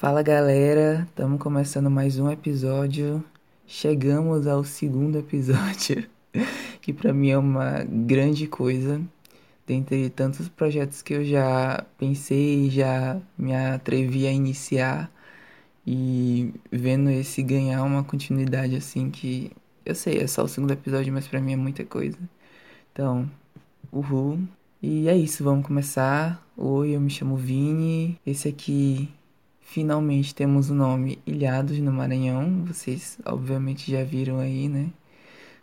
Fala 0.00 0.22
galera, 0.22 1.06
estamos 1.10 1.38
começando 1.38 1.90
mais 1.90 2.18
um 2.18 2.30
episódio. 2.30 3.22
Chegamos 3.66 4.46
ao 4.46 4.64
segundo 4.64 5.18
episódio, 5.18 6.08
que 6.80 6.90
para 6.90 7.12
mim 7.12 7.28
é 7.28 7.36
uma 7.36 7.84
grande 7.84 8.46
coisa. 8.46 8.98
Dentre 9.66 10.08
tantos 10.08 10.48
projetos 10.48 11.02
que 11.02 11.12
eu 11.12 11.22
já 11.22 11.84
pensei, 11.98 12.70
já 12.70 13.20
me 13.36 13.54
atrevi 13.54 14.26
a 14.26 14.32
iniciar 14.32 15.12
e 15.86 16.54
vendo 16.72 17.10
esse 17.10 17.42
ganhar 17.42 17.82
uma 17.82 18.02
continuidade 18.02 18.76
assim 18.76 19.10
que 19.10 19.52
eu 19.84 19.94
sei, 19.94 20.16
é 20.16 20.26
só 20.26 20.44
o 20.44 20.48
segundo 20.48 20.72
episódio, 20.72 21.12
mas 21.12 21.28
para 21.28 21.42
mim 21.42 21.52
é 21.52 21.56
muita 21.56 21.84
coisa. 21.84 22.16
Então, 22.90 23.30
uhul. 23.92 24.38
E 24.82 25.10
é 25.10 25.14
isso, 25.14 25.44
vamos 25.44 25.66
começar. 25.66 26.42
Oi, 26.56 26.96
eu 26.96 27.00
me 27.02 27.10
chamo 27.10 27.36
Vini. 27.36 28.18
Esse 28.24 28.48
aqui 28.48 29.10
Finalmente 29.70 30.34
temos 30.34 30.68
o 30.68 30.74
nome 30.74 31.20
Ilhados 31.24 31.78
no 31.78 31.92
Maranhão. 31.92 32.64
Vocês 32.64 33.20
obviamente 33.24 33.88
já 33.88 34.02
viram 34.02 34.40
aí, 34.40 34.68
né? 34.68 34.90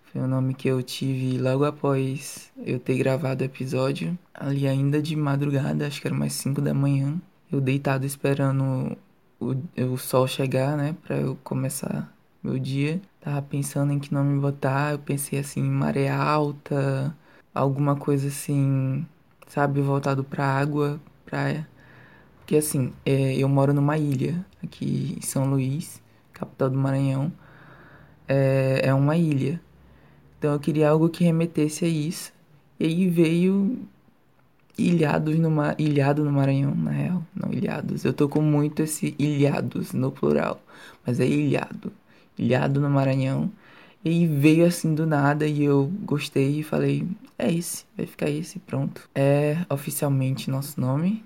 Foi 0.05 0.21
um 0.21 0.27
nome 0.27 0.53
que 0.53 0.70
eu 0.70 0.81
tive 0.81 1.38
logo 1.38 1.66
após 1.66 2.49
eu 2.66 2.80
ter 2.80 2.97
gravado 2.97 3.43
o 3.43 3.45
episódio. 3.45 4.17
Ali 4.33 4.66
ainda 4.66 5.02
de 5.02 5.13
madrugada, 5.13 5.85
acho 5.85 5.99
que 5.99 6.07
era 6.07 6.16
mais 6.16 6.31
5 6.31 6.61
da 6.61 6.73
manhã. 6.73 7.21
Eu 7.52 7.59
deitado 7.59 8.05
esperando 8.05 8.97
o, 9.41 9.55
o 9.91 9.97
sol 9.97 10.25
chegar, 10.25 10.77
né? 10.77 10.95
Pra 11.03 11.17
eu 11.17 11.38
começar 11.44 12.09
meu 12.41 12.58
dia. 12.58 13.02
Tava 13.19 13.41
pensando 13.41 13.91
em 13.91 13.99
que 13.99 14.13
nome 14.13 14.39
botar. 14.39 14.94
Eu 14.94 14.99
pensei 14.99 15.38
assim, 15.38 15.61
maré 15.61 16.08
alta, 16.08 17.13
alguma 17.53 17.97
coisa 17.97 18.30
assim, 18.30 19.05
sabe? 19.49 19.81
Voltado 19.81 20.23
pra 20.23 20.45
água, 20.45 20.97
praia. 21.25 21.67
Porque 22.47 22.55
assim, 22.55 22.93
é, 23.05 23.35
eu 23.35 23.49
moro 23.49 23.73
numa 23.73 23.97
ilha 23.97 24.45
aqui 24.63 25.17
em 25.17 25.21
São 25.21 25.49
Luís, 25.49 26.01
capital 26.31 26.69
do 26.69 26.77
Maranhão. 26.77 27.30
É, 28.25 28.83
é 28.85 28.94
uma 28.94 29.17
ilha. 29.17 29.59
Então 30.39 30.53
eu 30.53 30.59
queria 30.59 30.89
algo 30.89 31.09
que 31.09 31.25
remetesse 31.25 31.83
a 31.83 31.89
isso. 31.89 32.31
E 32.80 32.85
aí 32.85 33.09
veio 33.09 33.77
ilhados 34.77 35.38
no, 35.38 35.49
ilhado 35.77 36.23
no 36.23 36.31
Maranhão, 36.31 36.73
na 36.73 36.91
real. 36.91 37.23
Não, 37.35 37.52
ilhados. 37.52 38.05
Eu 38.05 38.13
tô 38.13 38.30
com 38.30 38.41
muito 38.41 38.81
esse 38.81 39.13
ilhados 39.19 39.91
no 39.91 40.09
plural. 40.09 40.61
Mas 41.05 41.19
é 41.19 41.27
ilhado. 41.27 41.91
Ilhado 42.38 42.79
no 42.79 42.89
Maranhão. 42.89 43.52
E 44.05 44.25
veio 44.25 44.66
assim 44.66 44.95
do 44.95 45.05
nada 45.05 45.45
e 45.45 45.66
eu 45.66 45.91
gostei 46.05 46.61
e 46.61 46.63
falei, 46.63 47.05
é 47.38 47.52
esse, 47.52 47.83
vai 47.97 48.05
ficar 48.05 48.29
esse, 48.29 48.57
pronto. 48.59 49.09
É 49.13 49.66
oficialmente 49.69 50.50
nosso 50.50 50.79
nome. 50.79 51.25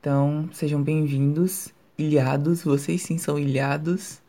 Então, 0.00 0.48
sejam 0.50 0.82
bem-vindos, 0.82 1.74
ilhados, 1.98 2.62
vocês 2.62 3.02
sim 3.02 3.18
são 3.18 3.38
ilhados. 3.38 4.22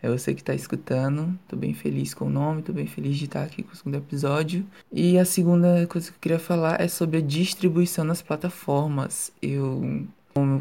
É 0.00 0.08
você 0.08 0.32
que 0.32 0.40
está 0.40 0.54
escutando. 0.54 1.36
Tô 1.48 1.56
bem 1.56 1.74
feliz 1.74 2.14
com 2.14 2.26
o 2.26 2.30
nome, 2.30 2.62
tô 2.62 2.72
bem 2.72 2.86
feliz 2.86 3.16
de 3.16 3.24
estar 3.24 3.42
aqui 3.42 3.64
com 3.64 3.72
o 3.72 3.76
segundo 3.76 3.96
episódio. 3.96 4.64
E 4.92 5.18
a 5.18 5.24
segunda 5.24 5.84
coisa 5.88 6.12
que 6.12 6.16
eu 6.16 6.20
queria 6.20 6.38
falar 6.38 6.80
é 6.80 6.86
sobre 6.86 7.16
a 7.18 7.20
distribuição 7.20 8.04
nas 8.04 8.22
plataformas. 8.22 9.32
Eu 9.42 10.06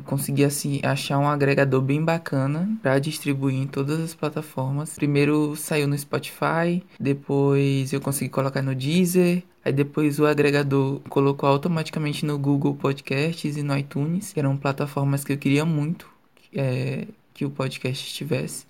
consegui 0.05 0.43
assim 0.43 0.79
achar 0.83 1.19
um 1.19 1.27
agregador 1.27 1.81
bem 1.81 2.03
bacana 2.03 2.69
para 2.81 2.99
distribuir 2.99 3.55
em 3.55 3.67
todas 3.67 3.99
as 3.99 4.15
plataformas. 4.15 4.95
Primeiro 4.95 5.55
saiu 5.55 5.87
no 5.87 5.97
Spotify, 5.97 6.83
depois 6.99 7.93
eu 7.93 8.01
consegui 8.01 8.29
colocar 8.29 8.61
no 8.61 8.75
Deezer, 8.75 9.43
Aí 9.63 9.73
depois 9.73 10.19
o 10.19 10.25
agregador 10.25 11.01
colocou 11.09 11.47
automaticamente 11.47 12.25
no 12.25 12.39
Google 12.39 12.75
Podcasts 12.75 13.57
e 13.57 13.61
no 13.61 13.77
iTunes, 13.77 14.31
que 14.31 14.39
eram 14.39 14.55
plataformas 14.55 15.23
que 15.23 15.33
eu 15.33 15.37
queria 15.37 15.65
muito 15.65 16.09
é, 16.55 17.05
que 17.33 17.45
o 17.45 17.49
podcast 17.49 18.07
estivesse. 18.07 18.65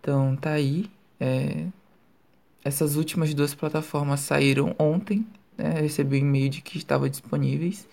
Então 0.00 0.36
tá 0.36 0.52
aí. 0.52 0.90
É, 1.18 1.66
essas 2.64 2.96
últimas 2.96 3.32
duas 3.34 3.54
plataformas 3.54 4.20
saíram 4.20 4.74
ontem. 4.78 5.26
Né? 5.56 5.80
Recebi 5.80 6.16
um 6.16 6.20
e-mail 6.20 6.50
de 6.50 6.60
que 6.60 6.78
estavam 6.78 7.08
disponíveis. 7.08 7.88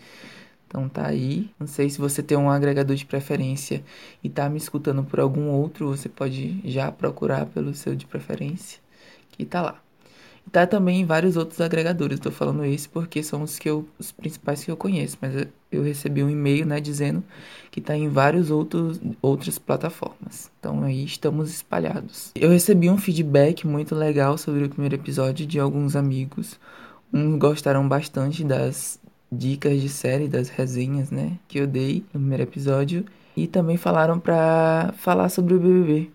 Então 0.70 0.88
tá 0.88 1.08
aí. 1.08 1.50
Não 1.60 1.66
sei 1.66 1.90
se 1.90 1.98
você 1.98 2.22
tem 2.22 2.38
um 2.38 2.50
agregador 2.50 2.96
de 2.96 3.06
preferência 3.06 3.84
e 4.24 4.30
tá 4.30 4.48
me 4.48 4.58
escutando 4.58 5.04
por 5.04 5.20
algum 5.20 5.50
outro, 5.50 5.88
você 5.88 6.08
pode 6.08 6.62
já 6.64 6.92
procurar 6.92 7.48
pelo 7.48 7.74
seu 7.74 7.96
de 7.96 8.06
preferência, 8.06 8.80
que 9.32 9.44
tá 9.44 9.64
lá. 9.64 9.82
Tá 10.52 10.66
também 10.66 11.02
em 11.02 11.06
vários 11.06 11.36
outros 11.38 11.60
agregadores. 11.60 12.18
Estou 12.18 12.32
falando 12.32 12.64
esse 12.66 12.88
porque 12.88 13.22
são 13.22 13.44
os 13.44 13.60
que 13.60 13.70
eu, 13.70 13.88
os 14.00 14.12
principais 14.12 14.64
que 14.64 14.72
eu 14.72 14.78
conheço, 14.78 15.18
mas 15.22 15.48
eu 15.72 15.84
recebi 15.84 16.24
um 16.24 16.30
e-mail, 16.30 16.66
né, 16.66 16.80
dizendo 16.80 17.24
que 17.70 17.80
está 17.80 17.96
em 17.96 18.08
vários 18.08 18.50
outros 18.50 19.00
outras 19.22 19.60
plataformas. 19.60 20.50
Então 20.60 20.84
aí 20.84 21.04
estamos 21.04 21.52
espalhados. 21.52 22.32
Eu 22.36 22.50
recebi 22.50 22.90
um 22.90 22.98
feedback 22.98 23.68
muito 23.68 23.94
legal 23.94 24.38
sobre 24.38 24.64
o 24.64 24.70
primeiro 24.70 24.96
episódio 24.96 25.46
de 25.46 25.60
alguns 25.60 25.96
amigos. 25.96 26.60
Uns 27.12 27.38
gostaram 27.38 27.88
bastante 27.88 28.44
das 28.44 29.00
dicas 29.32 29.82
de 29.82 29.90
série, 29.90 30.28
das 30.28 30.50
resenhas, 30.50 31.12
né, 31.12 31.38
que 31.48 31.60
eu 31.60 31.68
dei 31.68 32.04
no 32.14 32.20
primeiro 32.20 32.44
episódio 32.44 33.06
e 33.36 33.48
também 33.48 33.78
falaram 33.78 34.20
para 34.20 34.94
falar 34.98 35.30
sobre 35.30 35.54
o 35.54 35.60
BBB, 35.60 36.12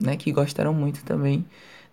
né, 0.00 0.16
que 0.16 0.32
gostaram 0.32 0.74
muito 0.74 1.04
também 1.04 1.44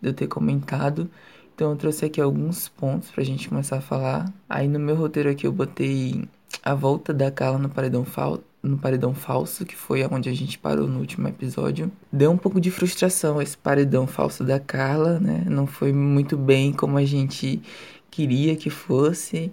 de 0.02 0.10
eu 0.10 0.14
ter 0.14 0.28
comentado. 0.28 1.10
Então 1.56 1.72
eu 1.72 1.78
trouxe 1.78 2.06
aqui 2.06 2.20
alguns 2.20 2.68
pontos 2.68 3.12
pra 3.12 3.24
gente 3.24 3.48
começar 3.48 3.78
a 3.78 3.82
falar. 3.82 4.34
Aí 4.50 4.68
no 4.68 4.80
meu 4.80 4.96
roteiro 4.96 5.30
aqui 5.30 5.46
eu 5.46 5.52
botei 5.52 6.28
a 6.64 6.74
volta 6.74 7.14
da 7.14 7.30
Carla 7.30 7.60
no 7.60 7.70
paredão 7.70 8.04
falso 8.04 8.44
no 8.64 8.78
paredão 8.78 9.14
falso, 9.14 9.66
que 9.66 9.76
foi 9.76 10.08
onde 10.10 10.30
a 10.30 10.34
gente 10.34 10.58
parou 10.58 10.88
no 10.88 11.00
último 11.00 11.28
episódio. 11.28 11.92
Deu 12.10 12.32
um 12.32 12.38
pouco 12.38 12.62
de 12.62 12.72
frustração 12.72 13.42
esse 13.42 13.58
paredão 13.58 14.08
falso 14.08 14.42
da 14.42 14.58
Carla, 14.58 15.20
né? 15.20 15.44
Não 15.50 15.68
foi 15.68 15.92
muito 15.92 16.38
bem 16.38 16.72
como 16.72 16.98
a 16.98 17.04
gente 17.04 17.62
queria 18.10 18.56
que 18.56 18.70
fosse. 18.70 19.52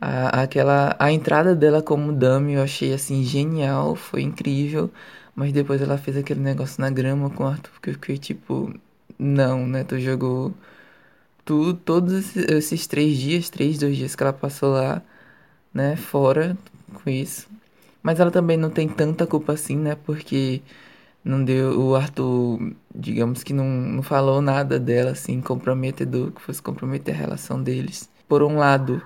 A, 0.00 0.42
aquela 0.42 0.96
a 0.98 1.10
entrada 1.12 1.56
dela 1.56 1.82
como 1.82 2.12
dame 2.12 2.54
eu 2.54 2.62
achei 2.62 2.92
assim 2.92 3.24
genial, 3.24 3.96
foi 3.96 4.22
incrível, 4.22 4.90
mas 5.34 5.52
depois 5.52 5.82
ela 5.82 5.98
fez 5.98 6.16
aquele 6.16 6.40
negócio 6.40 6.80
na 6.80 6.90
grama 6.90 7.30
com 7.30 7.44
o 7.44 7.46
Arthur 7.48 7.72
que 7.82 7.90
eu 7.90 7.94
fiquei 7.94 8.18
tipo, 8.18 8.72
não, 9.18 9.66
né? 9.66 9.84
Tu 9.84 9.98
jogou 10.00 10.54
tu, 11.48 11.72
todos 11.74 12.36
esses 12.36 12.86
três 12.86 13.16
dias, 13.18 13.48
três, 13.50 13.78
dois 13.78 13.96
dias 13.96 14.14
que 14.14 14.22
ela 14.22 14.34
passou 14.34 14.72
lá, 14.74 15.02
né, 15.72 15.96
fora 15.96 16.56
com 16.94 17.10
isso. 17.10 17.48
Mas 18.02 18.20
ela 18.20 18.30
também 18.30 18.56
não 18.56 18.70
tem 18.70 18.88
tanta 18.88 19.26
culpa 19.26 19.54
assim, 19.54 19.76
né, 19.76 19.96
porque 20.04 20.62
não 21.24 21.42
deu, 21.44 21.80
o 21.80 21.96
Arthur, 21.96 22.72
digamos 22.94 23.42
que 23.42 23.52
não, 23.54 23.64
não 23.66 24.02
falou 24.02 24.42
nada 24.42 24.78
dela, 24.78 25.12
assim, 25.12 25.40
comprometedor, 25.40 26.32
que 26.32 26.42
fosse 26.42 26.62
comprometer 26.62 27.14
a 27.14 27.18
relação 27.18 27.62
deles. 27.62 28.10
Por 28.28 28.42
um 28.42 28.56
lado, 28.58 29.02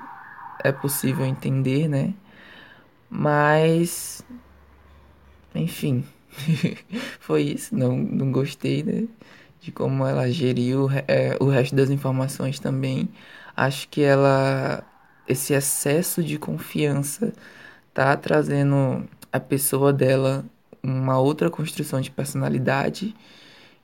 é 0.64 0.72
possível 0.72 1.24
entender, 1.26 1.88
né, 1.88 2.14
mas, 3.10 4.22
enfim, 5.54 6.04
foi 7.20 7.42
isso, 7.42 7.74
não, 7.76 7.96
não 7.96 8.32
gostei, 8.32 8.82
né 8.82 9.08
de 9.62 9.70
como 9.72 10.04
ela 10.06 10.28
geriu 10.30 10.88
é, 11.08 11.36
o 11.40 11.46
resto 11.48 11.74
das 11.76 11.88
informações 11.90 12.58
também. 12.58 13.08
Acho 13.56 13.88
que 13.88 14.02
ela 14.02 14.84
esse 15.28 15.54
excesso 15.54 16.22
de 16.22 16.38
confiança 16.38 17.32
tá 17.94 18.16
trazendo 18.16 19.08
a 19.32 19.40
pessoa 19.40 19.92
dela 19.92 20.44
uma 20.82 21.18
outra 21.20 21.50
construção 21.50 22.00
de 22.00 22.10
personalidade. 22.10 23.14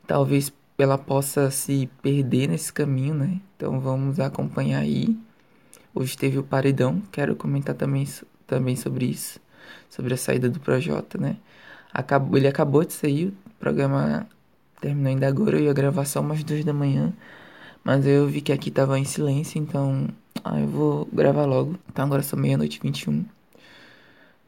Talvez 0.07 0.53
ela 0.79 0.99
possa 0.99 1.51
se 1.51 1.89
perder 2.03 2.49
nesse 2.49 2.73
caminho, 2.73 3.15
né? 3.15 3.41
Então 3.57 3.81
vamos 3.81 4.21
acompanhar 4.21 4.81
aí. 4.81 5.17
Hoje 5.99 6.17
teve 6.17 6.39
o 6.39 6.45
paredão, 6.45 7.03
quero 7.11 7.35
comentar 7.35 7.75
também, 7.75 8.07
também 8.47 8.77
sobre 8.77 9.07
isso, 9.07 9.41
sobre 9.91 10.15
a 10.15 10.17
saída 10.17 10.49
do 10.49 10.61
Projota, 10.61 11.19
né? 11.19 11.37
Acabou, 11.93 12.39
ele 12.39 12.47
acabou 12.47 12.85
de 12.85 12.93
sair, 12.93 13.27
o 13.27 13.51
programa 13.59 14.25
terminou 14.81 15.11
ainda 15.11 15.27
agora, 15.27 15.59
eu 15.59 15.65
ia 15.65 15.73
gravar 15.73 16.05
só 16.05 16.21
umas 16.21 16.45
duas 16.45 16.65
da 16.65 16.73
manhã. 16.73 17.13
Mas 17.83 18.07
eu 18.07 18.29
vi 18.29 18.41
que 18.41 18.53
aqui 18.53 18.71
tava 18.71 18.97
em 18.97 19.05
silêncio, 19.05 19.59
então. 19.59 20.07
Ah, 20.45 20.61
eu 20.61 20.69
vou 20.69 21.09
gravar 21.13 21.47
logo. 21.47 21.75
Então 21.89 22.05
agora 22.05 22.23
são 22.23 22.39
meia-noite 22.39 22.79
e 22.79 22.81
21. 22.87 23.25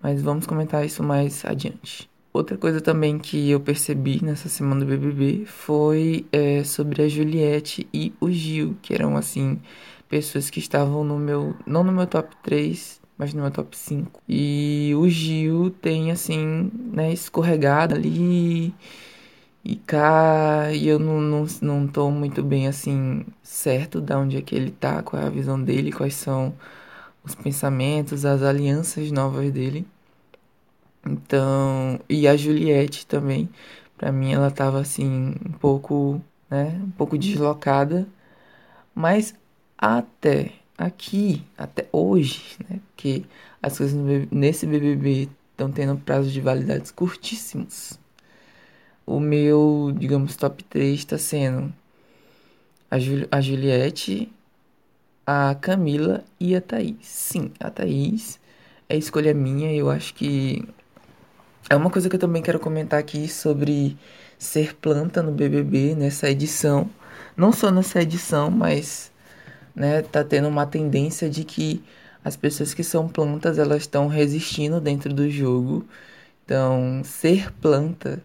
Mas 0.01 0.23
vamos 0.23 0.47
comentar 0.47 0.87
isso 0.87 1.03
mais 1.03 1.45
adiante. 1.45 2.09
Outra 2.33 2.57
coisa 2.57 2.81
também 2.81 3.19
que 3.19 3.51
eu 3.51 3.59
percebi 3.59 4.25
nessa 4.25 4.49
semana 4.49 4.85
do 4.85 4.87
BBB 4.87 5.47
foi 5.47 6.25
é, 6.31 6.63
sobre 6.63 7.03
a 7.03 7.09
Juliette 7.09 7.89
e 7.93 8.13
o 8.21 8.31
Gil, 8.31 8.77
que 8.81 8.95
eram 8.95 9.17
assim 9.17 9.59
pessoas 10.11 10.51
que 10.51 10.59
estavam 10.59 11.05
no 11.05 11.19
meu, 11.19 11.57
não 11.67 11.85
no 11.85 11.93
meu 11.93 12.07
top 12.07 12.37
3, 12.43 13.01
mas 13.17 13.33
no 13.33 13.43
meu 13.43 13.51
top 13.51 13.77
5. 13.77 14.21
E 14.29 14.93
o 14.97 15.09
Gil 15.09 15.71
tem 15.71 16.11
assim, 16.11 16.71
né, 16.93 17.13
escorregado 17.13 17.95
ali 17.95 18.75
e 19.65 19.77
cá, 19.77 20.73
e 20.73 20.89
eu 20.89 20.99
não, 20.99 21.21
não, 21.21 21.47
não 21.63 21.87
tô 21.89 22.11
muito 22.11 22.43
bem 22.43 22.67
assim, 22.69 23.25
certo 23.43 24.01
de 24.01 24.15
onde 24.15 24.37
é 24.39 24.43
que 24.43 24.55
ele 24.55 24.71
tá, 24.71 25.03
qual 25.03 25.23
é 25.23 25.27
a 25.27 25.31
visão 25.31 25.63
dele, 25.63 25.93
quais 25.93 26.15
são 26.15 26.55
os 27.25 27.35
pensamentos, 27.35 28.25
as 28.25 28.43
alianças 28.43 29.13
novas 29.13 29.53
dele. 29.53 29.87
Então, 31.07 32.01
e 32.09 32.29
a 32.29 32.37
Juliette 32.37 33.07
também, 33.07 33.49
para 33.97 34.13
mim 34.13 34.33
ela 34.33 34.51
tava 34.51 34.81
assim 34.81 35.35
um 35.47 35.53
pouco, 35.53 36.21
né, 36.51 36.81
um 36.85 36.91
pouco 36.91 37.19
deslocada, 37.19 38.07
mas 38.95 39.35
até 39.81 40.53
aqui, 40.77 41.43
até 41.57 41.89
hoje, 41.91 42.57
né, 42.69 42.79
porque 42.91 43.25
as 43.63 43.79
coisas 43.79 43.99
nesse 44.31 44.67
BBB 44.67 45.29
estão 45.53 45.73
tendo 45.73 45.97
prazos 45.97 46.33
de 46.33 46.41
validades 46.41 46.91
curtíssimos. 46.91 47.99
O 49.07 49.19
meu, 49.19 49.93
digamos, 49.97 50.37
top 50.37 50.63
3 50.65 50.99
está 50.99 51.19
sendo 51.19 51.73
a, 52.91 52.99
Jul 52.99 53.27
a 53.31 53.41
Juliette, 53.41 54.31
a 55.27 55.57
Camila 55.61 56.25
e 56.39 56.55
a 56.55 56.61
Thaís. 56.61 56.97
Sim, 57.03 57.53
a 57.59 57.71
Thaís 57.71 58.39
é 58.89 58.97
escolha 58.97 59.35
minha. 59.35 59.73
Eu 59.73 59.91
acho 59.91 60.15
que 60.15 60.67
é 61.69 61.77
uma 61.77 61.91
coisa 61.91 62.09
que 62.09 62.17
eu 62.17 62.21
também 62.21 62.43
quero 62.43 62.61
comentar 62.61 63.01
aqui 63.01 63.29
sobre 63.29 63.97
ser 64.39 64.75
planta 64.77 65.23
no 65.23 65.33
BBB 65.33 65.95
nessa 65.95 66.31
edição. 66.31 66.89
Não 67.37 67.53
só 67.53 67.71
nessa 67.71 68.03
edição, 68.03 68.51
mas 68.51 69.11
né, 69.75 70.03
tá 70.03 70.25
tendo 70.25 70.49
uma 70.49 70.67
tendência 70.67 71.29
de 71.31 71.45
que 71.45 71.83
as 72.25 72.37
pessoas 72.37 72.75
que 72.75 72.85
são 72.85 73.09
plantas 73.09 73.59
elas 73.59 73.83
estão 73.83 74.09
resistindo 74.09 74.81
dentro 74.81 75.13
do 75.13 75.31
jogo. 75.31 75.87
Então, 76.45 77.03
ser 77.05 77.53
planta 77.55 78.23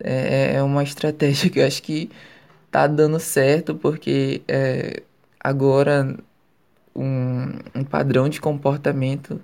é, 0.00 0.54
é 0.56 0.62
uma 0.62 0.82
estratégia 0.82 1.50
que 1.50 1.60
eu 1.60 1.66
acho 1.66 1.82
que 1.82 2.10
tá 2.70 2.86
dando 2.86 3.20
certo, 3.20 3.74
porque 3.74 4.42
é, 4.48 5.02
agora 5.40 6.16
um, 6.94 7.58
um 7.74 7.84
padrão 7.84 8.28
de 8.28 8.40
comportamento 8.40 9.40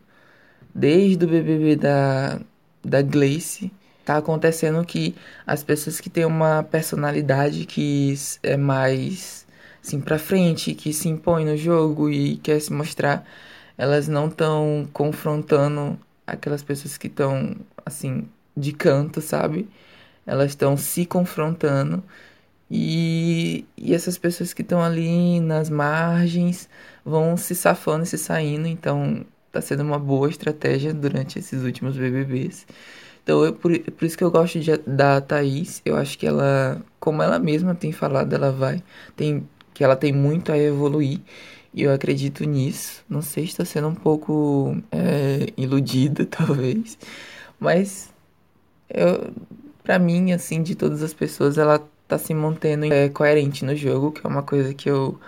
desde 0.75 1.25
o 1.25 1.29
BBB 1.29 1.77
da 1.77 2.41
da 2.87 3.03
Gleice, 3.03 3.73
tá 4.05 4.19
acontecendo 4.19 4.85
que 4.85 5.15
as 5.47 5.65
pessoas 5.65 6.01
que 6.01 6.09
têm 6.09 6.25
uma 6.25 6.63
personalidade 6.63 7.67
que 7.67 8.15
é 8.43 8.57
mais 8.57 9.46
assim 9.87 10.01
para 10.01 10.19
frente, 10.19 10.75
que 10.75 10.93
se 10.93 11.09
impõe 11.09 11.45
no 11.45 11.57
jogo 11.57 12.11
e 12.11 12.37
quer 12.39 12.61
se 12.61 12.73
mostrar, 12.73 13.25
elas 13.79 14.09
não 14.09 14.29
estão 14.29 14.89
confrontando 14.93 15.99
aquelas 16.27 16.63
pessoas 16.63 16.99
que 16.99 17.07
estão 17.07 17.57
assim 17.85 18.29
de 18.57 18.73
canto, 18.73 19.21
sabe? 19.21 19.69
Elas 20.27 20.51
estão 20.51 20.77
se 20.77 21.07
confrontando 21.07 22.03
e, 22.71 23.65
e 23.77 23.95
essas 23.95 24.19
pessoas 24.19 24.53
que 24.53 24.63
estão 24.63 24.83
ali 24.83 25.41
nas 25.41 25.71
margens 25.71 26.69
vão 27.05 27.37
se 27.37 27.55
safando 27.55 28.05
e 28.05 28.07
se 28.07 28.19
saindo, 28.19 28.67
então 28.67 29.25
tá 29.53 29.61
sendo 29.61 29.83
uma 29.85 29.99
boa 29.99 30.29
estratégia 30.29 30.93
durante 30.93 31.39
esses 31.39 31.63
últimos 31.63 31.97
BBBs. 31.97 32.67
Então, 33.23 33.45
eu, 33.45 33.53
por, 33.55 33.77
por 33.79 34.05
isso 34.05 34.17
que 34.17 34.23
eu 34.25 34.31
gosto 34.31 34.61
de, 34.61 34.77
da 34.79 35.21
Thaís. 35.21 35.83
Eu 35.85 35.97
acho 35.97 36.17
que 36.17 36.27
ela, 36.27 36.81
como 37.01 37.23
ela 37.23 37.41
mesma 37.41 37.75
tem 37.75 37.91
falado, 37.93 38.33
ela 38.33 38.53
vai. 38.53 38.83
Tem, 39.17 39.49
que 39.77 39.85
ela 39.85 39.95
tem 39.95 40.11
muito 40.13 40.51
a 40.51 40.59
evoluir. 40.59 41.21
E 41.75 41.83
eu 41.83 41.93
acredito 41.93 42.45
nisso. 42.45 43.05
Não 43.09 43.21
sei 43.21 43.45
se 43.45 43.51
está 43.51 43.65
sendo 43.65 43.89
um 43.89 43.95
pouco 43.95 44.75
é, 44.91 45.53
iludida, 45.57 46.25
talvez. 46.27 46.97
Mas, 47.61 48.11
eu, 48.89 49.31
pra 49.85 49.99
mim, 49.99 50.33
assim, 50.33 50.63
de 50.63 50.75
todas 50.75 51.03
as 51.03 51.13
pessoas, 51.13 51.59
ela 51.59 51.87
tá 52.09 52.17
se 52.17 52.33
mantendo 52.33 52.87
é, 52.87 53.11
coerente 53.11 53.65
no 53.67 53.77
jogo, 53.77 54.13
que 54.13 54.27
é 54.27 54.31
uma 54.31 54.43
coisa 54.43 54.73
que 54.73 54.89
eu 54.89 55.21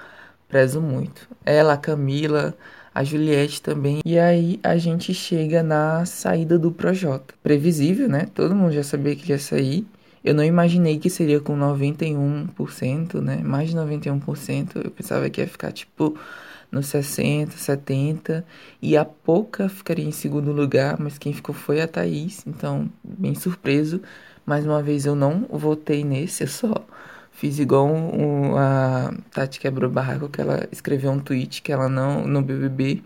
prezo 0.49 0.81
muito. 0.81 1.29
Ela, 1.45 1.75
a 1.75 1.77
Camila, 1.77 2.57
a 2.95 3.05
Juliette 3.05 3.61
também. 3.61 4.01
E 4.03 4.19
aí 4.19 4.59
a 4.63 4.79
gente 4.79 5.13
chega 5.13 5.63
na 5.63 6.07
saída 6.07 6.59
do 6.59 6.73
Projota. 6.73 7.35
Previsível, 7.43 8.09
né? 8.09 8.27
Todo 8.35 8.55
mundo 8.55 8.73
já 8.73 8.83
sabia 8.83 9.15
que 9.15 9.31
ia 9.31 9.39
sair. 9.39 9.87
Eu 10.25 10.35
não 10.35 10.45
imaginei 10.45 10.99
que 10.99 11.11
seria 11.11 11.41
com 11.41 11.57
91%, 11.57 13.21
né? 13.21 13.37
Mais 13.39 13.71
de 13.71 13.77
91%. 13.77 14.85
Eu 14.85 14.91
pensava 14.91 15.29
que 15.31 15.41
ia 15.41 15.47
ficar 15.47 15.73
tipo 15.73 16.19
nos 16.71 16.87
60, 16.87 17.57
70 17.57 18.45
e 18.83 18.97
a 18.97 19.05
pouca 19.05 19.69
ficaria 19.69 20.05
em 20.05 20.13
segundo 20.13 20.53
lugar, 20.53 20.99
mas 20.99 21.17
quem 21.17 21.33
ficou 21.33 21.55
foi 21.55 21.81
a 21.81 21.89
Thaís, 21.89 22.45
então 22.47 22.91
bem 23.03 23.35
surpreso. 23.35 24.03
Mais 24.45 24.67
uma 24.67 24.83
vez 24.83 25.07
eu 25.07 25.15
não 25.15 25.47
votei 25.51 26.05
nesse, 26.05 26.45
eu 26.45 26.49
só 26.49 26.85
Fiz 27.39 27.61
igual 27.61 27.87
um, 27.87 28.57
a 28.57 29.15
Tati 29.31 29.61
quebrou 29.61 29.89
barraco, 29.89 30.29
que 30.29 30.41
ela 30.41 30.67
escreveu 30.73 31.13
um 31.13 31.21
tweet 31.21 31.63
que 31.63 31.71
ela 31.71 31.89
não, 31.89 32.27
no 32.27 32.43
BBB, 32.43 33.01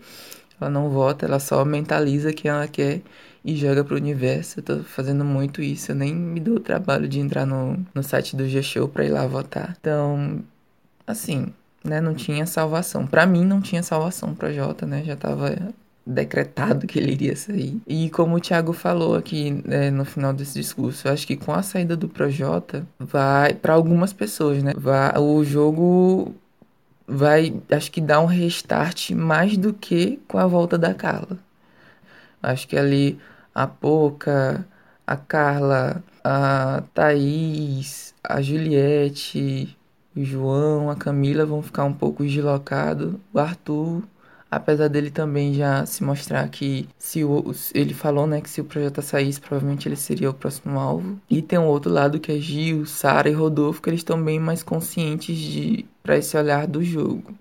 ela 0.63 0.71
não 0.71 0.89
vota, 0.89 1.25
ela 1.25 1.39
só 1.39 1.63
mentaliza 1.65 2.33
que 2.33 2.47
ela 2.47 2.67
quer 2.67 3.01
e 3.43 3.55
joga 3.55 3.83
pro 3.83 3.95
universo. 3.95 4.59
Eu 4.59 4.63
tô 4.63 4.79
fazendo 4.83 5.25
muito 5.25 5.61
isso, 5.61 5.91
eu 5.91 5.95
nem 5.95 6.13
me 6.13 6.39
dou 6.39 6.55
o 6.55 6.59
trabalho 6.59 7.07
de 7.07 7.19
entrar 7.19 7.45
no, 7.45 7.85
no 7.93 8.03
site 8.03 8.35
do 8.35 8.47
G-Show 8.47 8.87
pra 8.87 9.05
ir 9.05 9.09
lá 9.09 9.27
votar. 9.27 9.75
Então, 9.79 10.39
assim, 11.05 11.53
né, 11.83 11.99
não 11.99 12.13
tinha 12.13 12.45
salvação. 12.45 13.05
Para 13.05 13.25
mim 13.25 13.45
não 13.45 13.61
tinha 13.61 13.83
salvação 13.83 14.33
pra 14.33 14.51
Jota, 14.51 14.85
né, 14.85 15.03
já 15.03 15.15
tava 15.15 15.73
decretado 16.05 16.85
que 16.85 16.99
ele 16.99 17.11
iria 17.11 17.35
sair. 17.35 17.81
E 17.87 18.09
como 18.09 18.35
o 18.35 18.39
Thiago 18.39 18.73
falou 18.73 19.15
aqui 19.15 19.61
né, 19.65 19.89
no 19.89 20.05
final 20.05 20.33
desse 20.33 20.59
discurso, 20.59 21.07
eu 21.07 21.13
acho 21.13 21.25
que 21.25 21.37
com 21.37 21.53
a 21.53 21.61
saída 21.61 21.95
do 21.95 22.09
Projota, 22.09 22.85
vai 22.99 23.53
para 23.53 23.73
algumas 23.73 24.11
pessoas, 24.11 24.61
né? 24.61 24.73
Vai, 24.75 25.17
o 25.17 25.43
jogo 25.43 26.33
vai, 27.07 27.61
acho 27.71 27.91
que 27.91 28.01
dar 28.01 28.19
um 28.21 28.25
restart 28.25 29.11
mais 29.11 29.57
do 29.57 29.73
que 29.73 30.19
com 30.27 30.37
a 30.37 30.47
volta 30.47 30.77
da 30.77 30.93
Carla. 30.93 31.37
Acho 32.41 32.67
que 32.67 32.77
ali 32.77 33.19
a 33.53 33.67
Poca, 33.67 34.67
a 35.05 35.15
Carla, 35.15 36.03
a 36.23 36.83
Thaís, 36.93 38.13
a 38.23 38.41
Juliette, 38.41 39.77
o 40.15 40.23
João, 40.23 40.89
a 40.89 40.95
Camila 40.95 41.45
vão 41.45 41.61
ficar 41.61 41.85
um 41.85 41.93
pouco 41.93 42.23
deslocados. 42.23 43.15
O 43.33 43.39
Arthur 43.39 44.03
apesar 44.55 44.87
dele 44.87 45.09
também 45.09 45.53
já 45.53 45.85
se 45.85 46.03
mostrar 46.03 46.47
que 46.47 46.87
se 46.97 47.23
o, 47.23 47.51
ele 47.73 47.93
falou, 47.93 48.27
né, 48.27 48.41
que 48.41 48.49
se 48.49 48.61
o 48.61 48.65
projeto 48.65 49.01
saísse, 49.01 49.41
provavelmente 49.41 49.87
ele 49.87 49.95
seria 49.95 50.29
o 50.29 50.33
próximo 50.33 50.79
alvo. 50.79 51.19
E 51.29 51.41
tem 51.41 51.59
um 51.59 51.67
outro 51.67 51.91
lado 51.91 52.19
que 52.19 52.31
é 52.31 52.37
Gil, 52.37 52.85
Sara 52.85 53.29
e 53.29 53.33
Rodolfo, 53.33 53.81
que 53.81 53.89
eles 53.89 54.01
estão 54.01 54.21
bem 54.21 54.39
mais 54.39 54.63
conscientes 54.63 55.37
de 55.37 55.85
para 56.03 56.17
esse 56.17 56.37
olhar 56.37 56.67
do 56.67 56.83
jogo. 56.83 57.33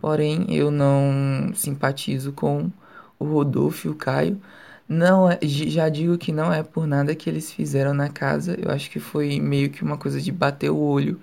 Porém, 0.00 0.46
eu 0.48 0.70
não 0.70 1.52
simpatizo 1.54 2.32
com 2.32 2.70
o 3.18 3.24
Rodolfo 3.24 3.88
e 3.88 3.90
o 3.90 3.94
Caio. 3.94 4.40
Não 4.88 5.30
é, 5.30 5.38
já 5.42 5.88
digo 5.88 6.16
que 6.18 6.32
não 6.32 6.52
é 6.52 6.62
por 6.62 6.86
nada 6.86 7.14
que 7.14 7.28
eles 7.28 7.52
fizeram 7.52 7.92
na 7.94 8.08
casa. 8.08 8.56
Eu 8.60 8.70
acho 8.70 8.90
que 8.90 9.00
foi 9.00 9.40
meio 9.40 9.70
que 9.70 9.82
uma 9.82 9.98
coisa 9.98 10.20
de 10.20 10.32
bater 10.32 10.70
o 10.70 10.78
olho 10.78 11.20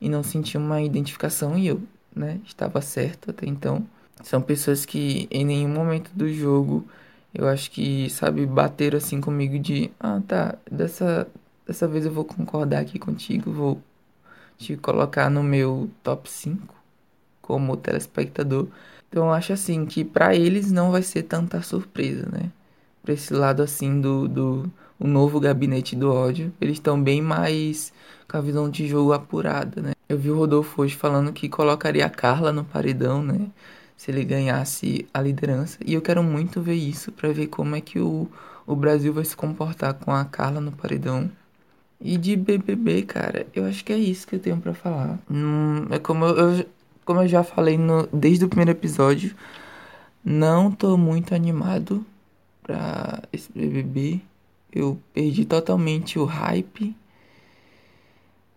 e 0.00 0.08
não 0.08 0.22
sentir 0.22 0.58
uma 0.58 0.82
identificação 0.82 1.56
e 1.58 1.68
eu, 1.68 1.80
né, 2.14 2.40
estava 2.46 2.80
certo 2.80 3.30
até 3.30 3.46
então. 3.46 3.86
São 4.22 4.42
pessoas 4.42 4.84
que 4.84 5.28
em 5.30 5.44
nenhum 5.44 5.68
momento 5.70 6.10
do 6.14 6.32
jogo 6.32 6.86
eu 7.34 7.46
acho 7.48 7.70
que, 7.70 8.10
sabe, 8.10 8.44
bateram 8.46 8.98
assim 8.98 9.20
comigo 9.20 9.58
de, 9.58 9.90
ah, 10.00 10.20
tá, 10.26 10.56
dessa, 10.70 11.28
dessa 11.66 11.86
vez 11.86 12.04
eu 12.06 12.12
vou 12.12 12.24
concordar 12.24 12.80
aqui 12.80 12.98
contigo, 12.98 13.52
vou 13.52 13.82
te 14.58 14.76
colocar 14.76 15.30
no 15.30 15.42
meu 15.42 15.90
top 16.02 16.30
5 16.30 16.74
como 17.40 17.76
telespectador. 17.76 18.68
Então 19.08 19.26
eu 19.26 19.32
acho 19.32 19.52
assim 19.52 19.86
que 19.86 20.04
para 20.04 20.34
eles 20.34 20.70
não 20.70 20.90
vai 20.92 21.02
ser 21.02 21.22
tanta 21.22 21.62
surpresa, 21.62 22.28
né? 22.30 22.50
Pra 23.02 23.14
esse 23.14 23.32
lado 23.32 23.62
assim 23.62 24.00
do, 24.00 24.28
do 24.28 24.70
o 25.00 25.06
novo 25.06 25.40
gabinete 25.40 25.96
do 25.96 26.12
ódio, 26.12 26.52
eles 26.60 26.74
estão 26.74 27.00
bem 27.00 27.22
mais 27.22 27.92
com 28.28 28.36
a 28.36 28.40
visão 28.40 28.68
de 28.68 28.86
jogo 28.86 29.12
apurada, 29.12 29.80
né? 29.80 29.92
Eu 30.08 30.18
vi 30.18 30.30
o 30.30 30.36
Rodolfo 30.36 30.82
hoje 30.82 30.94
falando 30.96 31.32
que 31.32 31.48
colocaria 31.48 32.04
a 32.04 32.10
Carla 32.10 32.52
no 32.52 32.64
paredão, 32.64 33.22
né? 33.22 33.50
se 33.98 34.12
ele 34.12 34.24
ganhasse 34.24 35.06
a 35.12 35.20
liderança. 35.20 35.76
E 35.84 35.92
eu 35.92 36.00
quero 36.00 36.22
muito 36.22 36.62
ver 36.62 36.76
isso 36.76 37.10
para 37.10 37.32
ver 37.32 37.48
como 37.48 37.74
é 37.74 37.80
que 37.80 37.98
o, 37.98 38.28
o 38.64 38.76
Brasil 38.76 39.12
vai 39.12 39.24
se 39.24 39.36
comportar 39.36 39.92
com 39.94 40.12
a 40.12 40.24
Carla 40.24 40.60
no 40.60 40.70
paredão. 40.70 41.28
E 42.00 42.16
de 42.16 42.36
BBB, 42.36 43.02
cara, 43.02 43.46
eu 43.54 43.64
acho 43.64 43.84
que 43.84 43.92
é 43.92 43.98
isso 43.98 44.26
que 44.26 44.36
eu 44.36 44.40
tenho 44.40 44.60
para 44.60 44.72
falar. 44.72 45.18
Hum, 45.30 45.86
é 45.90 45.98
como 45.98 46.24
eu, 46.24 46.36
eu, 46.36 46.66
como 47.04 47.22
eu 47.22 47.28
já 47.28 47.42
falei 47.42 47.76
no, 47.76 48.06
desde 48.12 48.44
o 48.44 48.48
primeiro 48.48 48.70
episódio, 48.70 49.34
não 50.24 50.70
tô 50.70 50.96
muito 50.96 51.34
animado 51.34 52.04
pra 52.62 53.22
esse 53.32 53.50
BBB. 53.52 54.20
Eu 54.72 55.00
perdi 55.12 55.44
totalmente 55.44 56.18
o 56.18 56.24
hype. 56.24 56.94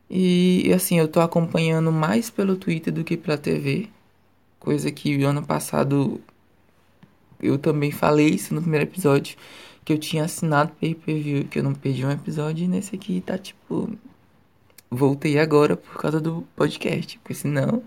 E 0.10 0.72
assim, 0.76 1.00
eu 1.00 1.08
tô 1.08 1.22
acompanhando 1.22 1.92
mais 1.92 2.30
pelo 2.30 2.56
Twitter 2.58 2.94
do 2.94 3.04
que 3.04 3.18
pela 3.18 3.38
TV. 3.38 3.90
Coisa 4.60 4.92
que 4.92 5.24
ano 5.24 5.42
passado 5.44 6.22
eu 7.42 7.58
também 7.58 7.92
falei 7.92 8.28
isso 8.30 8.54
no 8.54 8.62
primeiro 8.62 8.86
episódio. 8.86 9.38
Que 9.84 9.94
eu 9.94 9.98
tinha 9.98 10.26
assinado 10.26 10.72
pay 10.80 10.96
per 10.96 11.22
view, 11.22 11.46
que 11.46 11.60
eu 11.60 11.64
não 11.64 11.74
perdi 11.74 12.06
um 12.06 12.12
episódio. 12.12 12.66
E 12.66 12.68
nesse 12.68 12.96
aqui 12.96 13.22
tá 13.22 13.38
tipo. 13.38 13.90
Voltei 14.90 15.40
agora 15.40 15.78
por 15.78 15.98
causa 16.00 16.20
do 16.20 16.44
podcast. 16.56 17.18
Porque 17.20 17.34
senão 17.34 17.84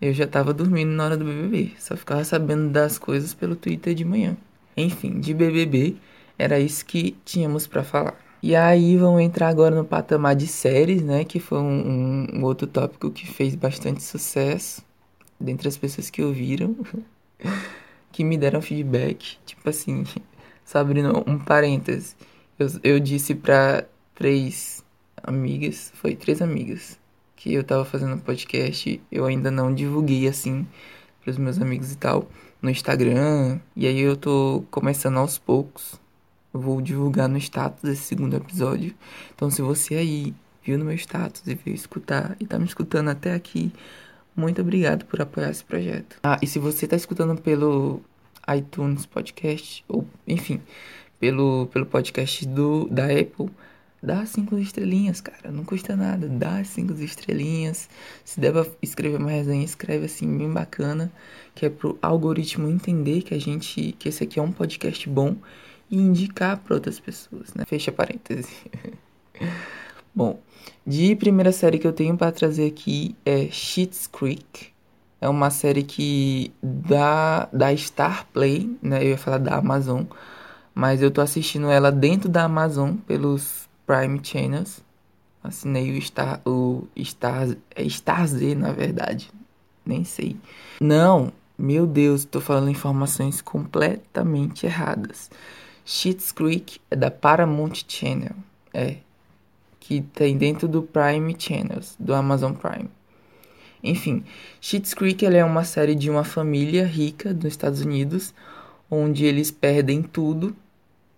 eu 0.00 0.12
já 0.12 0.26
tava 0.26 0.52
dormindo 0.52 0.90
na 0.90 1.04
hora 1.04 1.16
do 1.16 1.24
BBB. 1.24 1.72
Só 1.78 1.96
ficava 1.96 2.24
sabendo 2.24 2.70
das 2.70 2.98
coisas 2.98 3.34
pelo 3.34 3.56
Twitter 3.56 3.94
de 3.94 4.04
manhã. 4.04 4.36
Enfim, 4.76 5.20
de 5.20 5.32
BBB 5.32 5.96
Era 6.38 6.58
isso 6.58 6.84
que 6.84 7.16
tínhamos 7.24 7.66
para 7.66 7.84
falar. 7.84 8.18
E 8.42 8.54
aí 8.54 8.96
vamos 8.98 9.22
entrar 9.22 9.48
agora 9.48 9.74
no 9.74 9.84
patamar 9.84 10.36
de 10.36 10.46
séries, 10.46 11.02
né? 11.02 11.24
Que 11.24 11.40
foi 11.40 11.58
um, 11.58 12.26
um 12.34 12.44
outro 12.44 12.66
tópico 12.66 13.10
que 13.10 13.26
fez 13.26 13.54
bastante 13.54 14.02
sucesso 14.02 14.82
dentre 15.40 15.68
as 15.68 15.76
pessoas 15.76 16.10
que 16.10 16.22
ouviram, 16.22 16.76
que 18.12 18.22
me 18.24 18.36
deram 18.36 18.60
feedback. 18.60 19.38
Tipo 19.46 19.70
assim, 19.70 20.04
Sabrina, 20.64 21.12
um 21.26 21.38
parênteses. 21.38 22.16
Eu, 22.58 22.68
eu 22.82 23.00
disse 23.00 23.34
pra 23.34 23.84
três 24.14 24.84
amigas, 25.22 25.92
foi 25.94 26.14
três 26.14 26.40
amigas, 26.40 26.98
que 27.36 27.52
eu 27.52 27.62
tava 27.62 27.84
fazendo 27.84 28.20
podcast. 28.22 29.00
Eu 29.10 29.26
ainda 29.26 29.50
não 29.50 29.74
divulguei 29.74 30.26
assim 30.26 30.66
pros 31.22 31.38
meus 31.38 31.60
amigos 31.60 31.92
e 31.92 31.96
tal 31.96 32.28
no 32.62 32.70
Instagram. 32.70 33.60
E 33.76 33.86
aí 33.86 34.00
eu 34.00 34.16
tô 34.16 34.64
começando 34.70 35.18
aos 35.18 35.38
poucos 35.38 36.02
eu 36.54 36.60
vou 36.60 36.80
divulgar 36.80 37.28
no 37.28 37.36
status 37.36 37.82
desse 37.82 38.02
segundo 38.02 38.36
episódio. 38.36 38.94
Então, 39.34 39.50
se 39.50 39.60
você 39.60 39.96
aí 39.96 40.32
viu 40.62 40.78
no 40.78 40.84
meu 40.84 40.94
status 40.94 41.42
e 41.46 41.54
veio 41.56 41.74
escutar 41.74 42.36
e 42.38 42.46
tá 42.46 42.58
me 42.60 42.64
escutando 42.64 43.10
até 43.10 43.34
aqui, 43.34 43.72
muito 44.36 44.62
obrigado 44.62 45.04
por 45.04 45.20
apoiar 45.20 45.50
esse 45.50 45.64
projeto. 45.64 46.16
Ah, 46.22 46.38
e 46.40 46.46
se 46.46 46.60
você 46.60 46.86
tá 46.86 46.94
escutando 46.94 47.36
pelo 47.42 48.00
iTunes 48.56 49.06
Podcast, 49.06 49.84
ou 49.88 50.06
enfim, 50.26 50.60
pelo, 51.18 51.66
pelo 51.72 51.86
podcast 51.86 52.46
do, 52.46 52.88
da 52.88 53.06
Apple, 53.06 53.50
dá 54.02 54.26
cinco 54.26 54.58
estrelinhas, 54.58 55.20
cara. 55.20 55.50
Não 55.50 55.64
custa 55.64 55.96
nada. 55.96 56.28
Dá 56.28 56.62
cinco 56.64 56.92
estrelinhas. 57.02 57.88
Se 58.24 58.38
der 58.38 58.52
pra 58.52 58.66
escrever 58.82 59.18
uma 59.18 59.30
resenha, 59.30 59.64
escreve 59.64 60.06
assim, 60.06 60.36
bem 60.36 60.50
bacana. 60.50 61.10
Que 61.54 61.66
é 61.66 61.70
pro 61.70 61.98
algoritmo 62.02 62.68
entender 62.68 63.22
que 63.22 63.34
a 63.34 63.40
gente. 63.40 63.92
que 63.98 64.08
esse 64.08 64.22
aqui 64.24 64.38
é 64.38 64.42
um 64.42 64.52
podcast 64.52 65.08
bom 65.08 65.36
e 65.90 65.96
indicar 65.96 66.58
para 66.58 66.74
outras 66.74 67.00
pessoas, 67.00 67.54
né? 67.54 67.64
Fecha 67.66 67.90
parênteses. 67.90 68.48
Bom, 70.14 70.40
de 70.86 71.16
primeira 71.16 71.50
série 71.50 71.78
que 71.78 71.86
eu 71.86 71.92
tenho 71.92 72.16
para 72.16 72.30
trazer 72.30 72.66
aqui 72.66 73.16
é 73.24 73.48
Schitt's 73.50 74.06
Creek. 74.06 74.73
É 75.24 75.28
uma 75.30 75.48
série 75.48 75.82
que 75.82 76.52
da 76.62 77.48
da 77.50 77.74
Star 77.74 78.26
Play, 78.30 78.76
né? 78.82 79.02
Eu 79.02 79.08
ia 79.08 79.16
falar 79.16 79.38
da 79.38 79.56
Amazon, 79.56 80.02
mas 80.74 81.00
eu 81.00 81.10
tô 81.10 81.22
assistindo 81.22 81.70
ela 81.70 81.90
dentro 81.90 82.28
da 82.28 82.44
Amazon 82.44 82.96
pelos 83.06 83.66
Prime 83.86 84.20
Channels. 84.22 84.82
Assinei 85.42 85.96
o 85.96 86.02
Star 86.02 86.42
o 86.44 86.86
Star 87.02 87.48
é 87.74 87.88
Star 87.88 88.26
Z, 88.28 88.54
na 88.54 88.72
verdade. 88.72 89.30
Nem 89.86 90.04
sei. 90.04 90.36
Não, 90.78 91.32
meu 91.56 91.86
Deus, 91.86 92.26
tô 92.26 92.38
falando 92.38 92.68
informações 92.68 93.40
completamente 93.40 94.66
erradas. 94.66 95.30
Schitt's 95.86 96.32
Creek 96.32 96.78
é 96.90 96.96
da 96.96 97.10
Paramount 97.10 97.72
Channel, 97.88 98.36
é, 98.74 98.98
que 99.80 100.02
tem 100.02 100.36
dentro 100.36 100.68
do 100.68 100.82
Prime 100.82 101.34
Channels, 101.38 101.96
do 101.98 102.12
Amazon 102.12 102.52
Prime. 102.52 102.90
Enfim, 103.84 104.24
Schitt's 104.60 104.94
Creek 104.94 105.24
é 105.26 105.44
uma 105.44 105.64
série 105.64 105.94
de 105.94 106.10
uma 106.10 106.24
família 106.24 106.86
rica 106.86 107.34
dos 107.34 107.52
Estados 107.52 107.80
Unidos, 107.82 108.34
onde 108.90 109.26
eles 109.26 109.50
perdem 109.50 110.02
tudo, 110.02 110.56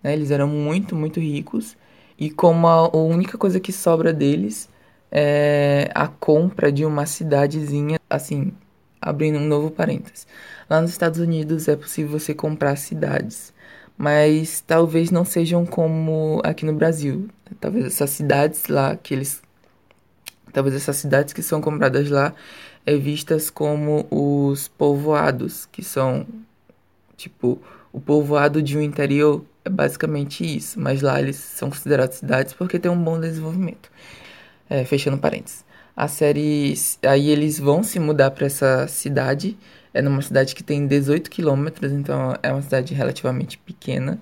né? 0.03 0.13
Eles 0.13 0.31
eram 0.31 0.49
muito, 0.49 0.97
muito 0.97 1.21
ricos, 1.21 1.77
e 2.19 2.31
como 2.31 2.67
a, 2.67 2.73
a 2.73 2.97
única 2.97 3.39
coisa 3.39 3.61
que 3.61 3.73
sobra 3.73 4.13
deles 4.13 4.69
é 5.11 5.91
a 5.95 6.09
compra 6.09 6.73
de 6.73 6.85
uma 6.85 7.07
cidadezinha, 7.07 7.99
assim, 8.11 8.53
abrindo 9.01 9.39
um 9.39 9.47
novo 9.47 9.71
parênteses. 9.71 10.27
Lá 10.69 10.81
nos 10.81 10.91
Estados 10.91 11.21
Unidos 11.21 11.69
é 11.69 11.77
possível 11.77 12.19
você 12.19 12.35
comprar 12.35 12.77
cidades 12.77 13.55
mas 13.97 14.61
talvez 14.61 15.11
não 15.11 15.25
sejam 15.25 15.65
como 15.65 16.41
aqui 16.45 16.65
no 16.67 16.75
Brasil. 16.75 17.29
Talvez 17.61 17.87
essas 17.87 18.11
cidades 18.11 18.67
lá 18.69 18.97
que 18.97 19.15
eles 19.15 19.43
talvez 20.57 20.75
essas 20.75 20.97
cidades 20.97 21.35
que 21.35 21.43
são 21.43 21.61
compradas 21.61 22.09
lá 22.09 22.33
é 22.87 22.97
vistas 22.97 23.51
como 23.51 24.07
os 24.11 24.69
povoados, 24.69 25.67
que 25.67 25.85
são 25.85 26.27
tipo 27.15 27.61
o 27.93 28.01
povoado 28.01 28.63
de 28.63 28.79
um 28.79 28.81
interior 28.81 29.45
é 29.63 29.69
basicamente 29.69 30.57
isso, 30.57 30.81
mas 30.81 31.03
lá 31.03 31.21
eles 31.21 31.37
são 31.37 31.69
considerados 31.69 32.17
cidades 32.17 32.55
porque 32.55 32.79
tem 32.79 32.91
um 32.91 32.97
bom 32.97 33.21
desenvolvimento. 33.21 33.91
É, 34.71 34.83
fechando 34.83 35.19
parênteses. 35.19 35.63
A 35.95 36.09
série 36.09 36.73
aí 37.03 37.29
eles 37.29 37.59
vão 37.59 37.83
se 37.83 37.99
mudar 38.01 38.31
para 38.31 38.47
essa 38.47 38.89
cidade 38.89 39.59
é 39.93 40.01
numa 40.01 40.23
cidade 40.23 40.55
que 40.55 40.63
tem 40.63 40.87
18 40.87 41.31
quilômetros, 41.31 41.93
então 41.93 42.35
é 42.43 42.51
uma 42.51 42.63
cidade 42.63 42.95
relativamente 42.95 43.59
pequena. 43.59 44.19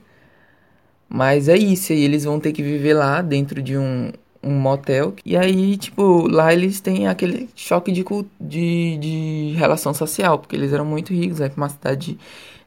Mas 1.08 1.48
é 1.48 1.56
isso, 1.56 1.92
e 1.92 2.04
eles 2.04 2.24
vão 2.24 2.40
ter 2.40 2.52
que 2.52 2.62
viver 2.62 2.94
lá 2.94 3.22
dentro 3.22 3.62
de 3.62 3.76
um, 3.78 4.12
um 4.44 4.52
motel. 4.52 5.14
E 5.24 5.36
aí, 5.36 5.76
tipo, 5.76 6.28
lá 6.28 6.52
eles 6.52 6.80
têm 6.80 7.08
aquele 7.08 7.48
choque 7.54 7.90
de, 7.92 8.04
de, 8.40 8.98
de 8.98 9.54
relação 9.56 9.94
social, 9.94 10.38
porque 10.38 10.56
eles 10.56 10.72
eram 10.72 10.84
muito 10.84 11.12
ricos, 11.12 11.40
é 11.40 11.50
uma 11.56 11.68
cidade, 11.68 12.18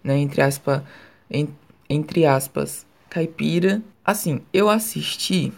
né, 0.03 0.17
entre 0.17 0.41
aspas, 0.41 0.81
en, 1.29 1.48
entre 1.89 2.25
aspas, 2.25 2.86
caipira. 3.10 3.81
Assim, 4.03 4.41
eu 4.53 4.69
assisti 4.69 5.53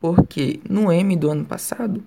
porque 0.00 0.60
no 0.68 0.90
M 0.92 1.16
do 1.16 1.30
ano 1.30 1.44
passado 1.44 2.02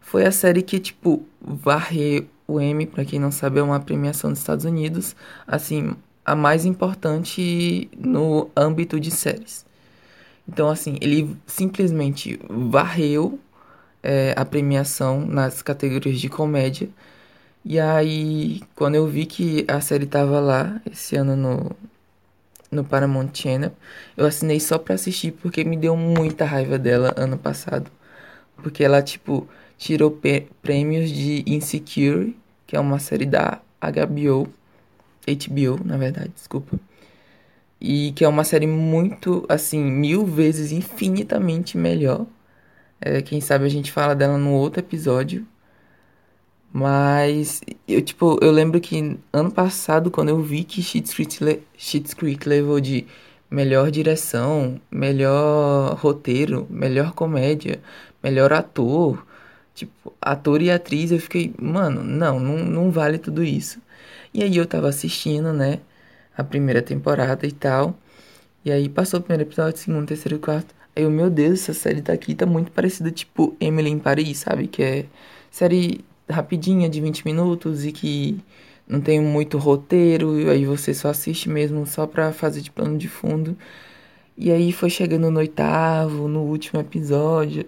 foi 0.00 0.26
a 0.26 0.32
série 0.32 0.62
que, 0.62 0.78
tipo, 0.78 1.24
varreu 1.40 2.26
o 2.50 2.60
Emmy, 2.60 2.84
para 2.86 3.04
quem 3.04 3.20
não 3.20 3.30
sabe, 3.30 3.60
é 3.60 3.62
uma 3.62 3.78
premiação 3.78 4.30
dos 4.30 4.40
Estados 4.40 4.64
Unidos, 4.64 5.14
assim, 5.46 5.92
a 6.24 6.34
mais 6.34 6.64
importante 6.64 7.88
no 7.96 8.50
âmbito 8.56 8.98
de 8.98 9.10
séries. 9.10 9.64
Então, 10.52 10.68
assim, 10.68 10.98
ele 11.00 11.36
simplesmente 11.46 12.40
varreu 12.48 13.38
é, 14.02 14.34
a 14.36 14.44
premiação 14.44 15.24
nas 15.24 15.62
categorias 15.62 16.20
de 16.20 16.28
comédia. 16.28 16.88
E 17.64 17.78
aí, 17.78 18.62
quando 18.74 18.96
eu 18.96 19.06
vi 19.06 19.26
que 19.26 19.64
a 19.68 19.80
série 19.80 20.06
tava 20.06 20.40
lá 20.40 20.80
esse 20.90 21.14
ano 21.16 21.36
no, 21.36 21.70
no 22.70 22.84
Paramount 22.84 23.30
Channel, 23.32 23.72
eu 24.16 24.26
assinei 24.26 24.58
só 24.58 24.78
pra 24.78 24.96
assistir 24.96 25.32
porque 25.32 25.62
me 25.64 25.76
deu 25.76 25.96
muita 25.96 26.44
raiva 26.44 26.78
dela 26.78 27.14
ano 27.16 27.38
passado. 27.38 27.90
Porque 28.56 28.82
ela, 28.84 29.02
tipo, 29.02 29.48
tirou 29.78 30.20
prêmios 30.62 31.10
de 31.10 31.44
Insecure, 31.46 32.36
que 32.66 32.76
é 32.76 32.80
uma 32.80 32.98
série 32.98 33.26
da 33.26 33.60
HBO, 33.80 34.48
HBO, 35.28 35.84
na 35.84 35.96
verdade, 35.96 36.30
desculpa. 36.34 36.78
E 37.80 38.12
que 38.12 38.24
é 38.24 38.28
uma 38.28 38.44
série 38.44 38.66
muito, 38.66 39.44
assim, 39.48 39.80
mil 39.82 40.26
vezes, 40.26 40.72
infinitamente 40.72 41.78
melhor. 41.78 42.26
É, 43.00 43.22
quem 43.22 43.40
sabe 43.40 43.64
a 43.66 43.68
gente 43.68 43.92
fala 43.92 44.14
dela 44.14 44.38
no 44.38 44.52
outro 44.52 44.80
episódio. 44.80 45.46
Mas, 46.72 47.60
eu, 47.88 48.00
tipo, 48.02 48.38
eu 48.40 48.50
lembro 48.52 48.80
que 48.80 49.18
ano 49.32 49.50
passado, 49.50 50.10
quando 50.10 50.28
eu 50.28 50.40
vi 50.42 50.62
que 50.64 50.82
Schitt's 50.82 52.14
Creek, 52.14 52.48
levou 52.48 52.80
de 52.80 53.06
melhor 53.50 53.90
direção, 53.90 54.80
melhor 54.90 55.96
roteiro, 55.96 56.66
melhor 56.70 57.12
comédia, 57.12 57.80
melhor 58.22 58.52
ator, 58.52 59.24
Tipo, 59.74 60.12
ator 60.20 60.60
e 60.62 60.70
atriz, 60.70 61.10
eu 61.12 61.18
fiquei, 61.18 61.54
mano, 61.60 62.02
não, 62.04 62.38
não, 62.38 62.58
não 62.58 62.90
vale 62.90 63.18
tudo 63.18 63.42
isso. 63.42 63.80
E 64.34 64.42
aí 64.42 64.56
eu 64.56 64.66
tava 64.66 64.88
assistindo, 64.88 65.52
né, 65.52 65.80
a 66.40 66.44
primeira 66.44 66.82
temporada 66.82 67.46
e 67.46 67.52
tal. 67.52 67.94
E 68.64 68.70
aí 68.72 68.88
passou 68.88 69.20
o 69.20 69.22
primeiro 69.22 69.48
episódio, 69.48 69.78
segundo, 69.78 70.06
terceiro 70.06 70.36
e 70.36 70.38
quarto. 70.38 70.74
Aí 70.96 71.04
eu, 71.04 71.10
meu 71.10 71.30
Deus, 71.30 71.62
essa 71.62 71.74
série 71.74 72.00
daqui 72.00 72.34
tá 72.34 72.46
muito 72.46 72.70
parecida, 72.72 73.10
tipo, 73.10 73.56
Emily 73.60 73.90
em 73.90 73.98
Paris, 73.98 74.38
sabe? 74.38 74.66
Que 74.68 74.82
é 74.82 75.06
série 75.50 76.04
rapidinha, 76.28 76.88
de 76.88 77.00
20 77.00 77.24
minutos 77.24 77.84
e 77.84 77.92
que 77.92 78.40
não 78.88 79.00
tem 79.00 79.20
muito 79.20 79.58
roteiro. 79.58 80.40
E 80.40 80.50
aí 80.50 80.64
você 80.66 80.94
só 80.94 81.08
assiste 81.10 81.48
mesmo 81.48 81.86
só 81.86 82.06
pra 82.06 82.32
fazer 82.32 82.60
de 82.60 82.70
plano 82.70 82.98
de 82.98 83.08
fundo. 83.08 83.56
E 84.36 84.50
aí 84.50 84.72
foi 84.72 84.90
chegando 84.90 85.30
no 85.30 85.38
oitavo, 85.38 86.28
no 86.28 86.40
último 86.42 86.80
episódio 86.80 87.66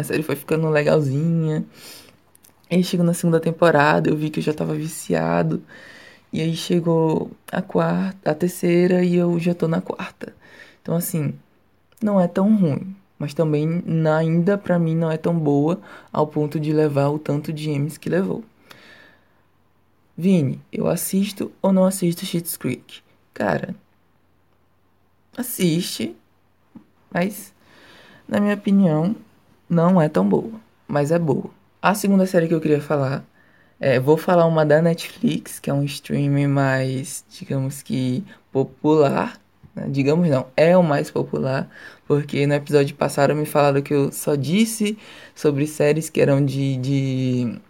a 0.00 0.04
série 0.04 0.22
foi 0.22 0.36
ficando 0.36 0.68
legalzinha. 0.68 1.64
Aí 2.70 2.82
chegou 2.84 3.04
na 3.04 3.14
segunda 3.14 3.40
temporada, 3.40 4.10
eu 4.10 4.16
vi 4.16 4.30
que 4.30 4.40
eu 4.40 4.44
já 4.44 4.52
tava 4.52 4.74
viciado. 4.74 5.62
E 6.32 6.40
aí 6.40 6.54
chegou 6.54 7.30
a 7.50 7.60
quarta, 7.60 8.30
a 8.30 8.34
terceira 8.34 9.04
e 9.04 9.16
eu 9.16 9.38
já 9.38 9.54
tô 9.54 9.66
na 9.66 9.80
quarta. 9.80 10.34
Então 10.82 10.94
assim, 10.94 11.34
não 12.02 12.20
é 12.20 12.28
tão 12.28 12.56
ruim, 12.56 12.94
mas 13.18 13.34
também 13.34 13.82
ainda 14.16 14.56
para 14.56 14.78
mim 14.78 14.94
não 14.94 15.10
é 15.10 15.16
tão 15.16 15.38
boa 15.38 15.80
ao 16.12 16.26
ponto 16.26 16.58
de 16.60 16.72
levar 16.72 17.08
o 17.08 17.18
tanto 17.18 17.52
de 17.52 17.70
M's 17.70 17.98
que 17.98 18.08
levou. 18.08 18.44
Vini, 20.16 20.60
eu 20.72 20.86
assisto 20.86 21.50
ou 21.62 21.72
não 21.72 21.84
assisto 21.84 22.26
Schitt's 22.26 22.56
Creek? 22.56 23.02
Cara, 23.32 23.74
assiste, 25.36 26.14
mas 27.12 27.52
na 28.28 28.38
minha 28.40 28.54
opinião 28.54 29.16
não 29.68 30.00
é 30.00 30.08
tão 30.08 30.28
boa, 30.28 30.52
mas 30.86 31.10
é 31.10 31.18
boa. 31.18 31.50
A 31.80 31.94
segunda 31.94 32.26
série 32.26 32.48
que 32.48 32.54
eu 32.54 32.60
queria 32.60 32.80
falar 32.80 33.24
é, 33.80 33.98
vou 33.98 34.16
falar 34.16 34.46
uma 34.46 34.64
da 34.64 34.82
Netflix, 34.82 35.58
que 35.58 35.70
é 35.70 35.74
um 35.74 35.84
streaming 35.84 36.46
mais, 36.48 37.24
digamos 37.30 37.82
que 37.82 38.22
popular, 38.52 39.40
Né? 39.74 39.88
Digamos 39.88 40.28
não, 40.28 40.46
é 40.56 40.76
o 40.76 40.82
mais 40.82 41.10
popular, 41.10 41.68
porque 42.06 42.46
no 42.46 42.54
episódio 42.54 42.94
passado 42.96 43.34
me 43.34 43.46
falaram 43.46 43.82
que 43.82 43.94
eu 43.94 44.12
só 44.12 44.34
disse 44.34 44.98
sobre 45.34 45.66
séries 45.66 46.10
que 46.10 46.20
eram 46.20 46.44
de, 46.44 46.76
de, 46.76 47.60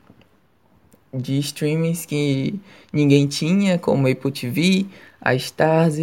de 1.15 1.39
streamings 1.41 2.07
que 2.07 2.59
ninguém 2.93 3.27
tinha, 3.27 3.79
como 3.79 4.09
Apple 4.09 4.33
TV, 4.33 4.87
a 5.21 5.35
Starz. 5.35 5.97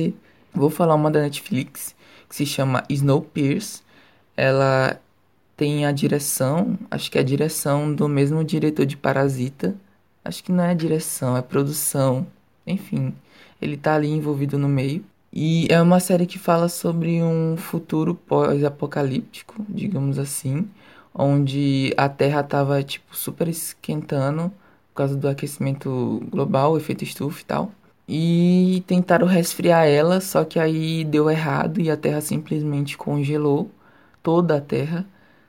Vou 0.54 0.70
falar 0.70 0.96
uma 0.96 1.12
da 1.12 1.22
Netflix, 1.22 1.96
que 2.30 2.36
se 2.36 2.46
chama 2.46 2.84
Snowpiercer. 2.90 3.82
Ela 4.36 5.00
tem 5.58 5.86
a 5.86 5.92
direção, 5.92 6.78
acho 6.92 7.12
que 7.12 7.18
é 7.18 7.22
a 7.22 7.24
direção 7.24 7.94
do 7.94 8.08
mesmo 8.08 8.44
diretor 8.44 8.86
de 8.86 8.96
Parasita. 8.98 9.76
Acho 10.28 10.44
que 10.44 10.52
não 10.52 10.64
é 10.64 10.76
direção, 10.76 11.38
é 11.38 11.42
produção. 11.42 12.28
Enfim, 12.66 13.14
ele 13.62 13.78
tá 13.78 13.96
ali 13.96 14.10
envolvido 14.10 14.58
no 14.58 14.68
meio. 14.68 15.04
E 15.32 15.68
é 15.70 15.82
uma 15.82 16.02
série 16.02 16.26
que 16.26 16.38
fala 16.38 16.68
sobre 16.68 17.24
um 17.24 17.56
futuro 17.56 18.14
pós-apocalíptico, 18.14 19.66
digamos 19.70 20.20
assim, 20.20 20.68
onde 21.14 21.94
a 21.96 22.10
Terra 22.10 22.44
tava 22.44 22.84
tipo 22.84 23.16
super 23.16 23.48
esquentando 23.48 24.52
por 24.90 24.96
causa 24.96 25.16
do 25.16 25.30
aquecimento 25.30 26.22
global, 26.30 26.76
efeito 26.78 27.04
estufa 27.06 27.42
e 27.42 27.46
tal. 27.46 27.72
E 28.10 28.84
tentaram 28.86 29.28
resfriar 29.28 29.88
ela, 29.88 30.20
só 30.20 30.44
que 30.44 30.60
aí 30.60 31.06
deu 31.06 31.30
errado 31.30 31.80
e 31.80 31.90
a 31.90 31.96
Terra 31.96 32.20
simplesmente 32.20 32.98
congelou 32.98 33.72
toda 34.22 34.58
a 34.58 34.62
Terra 34.62 35.06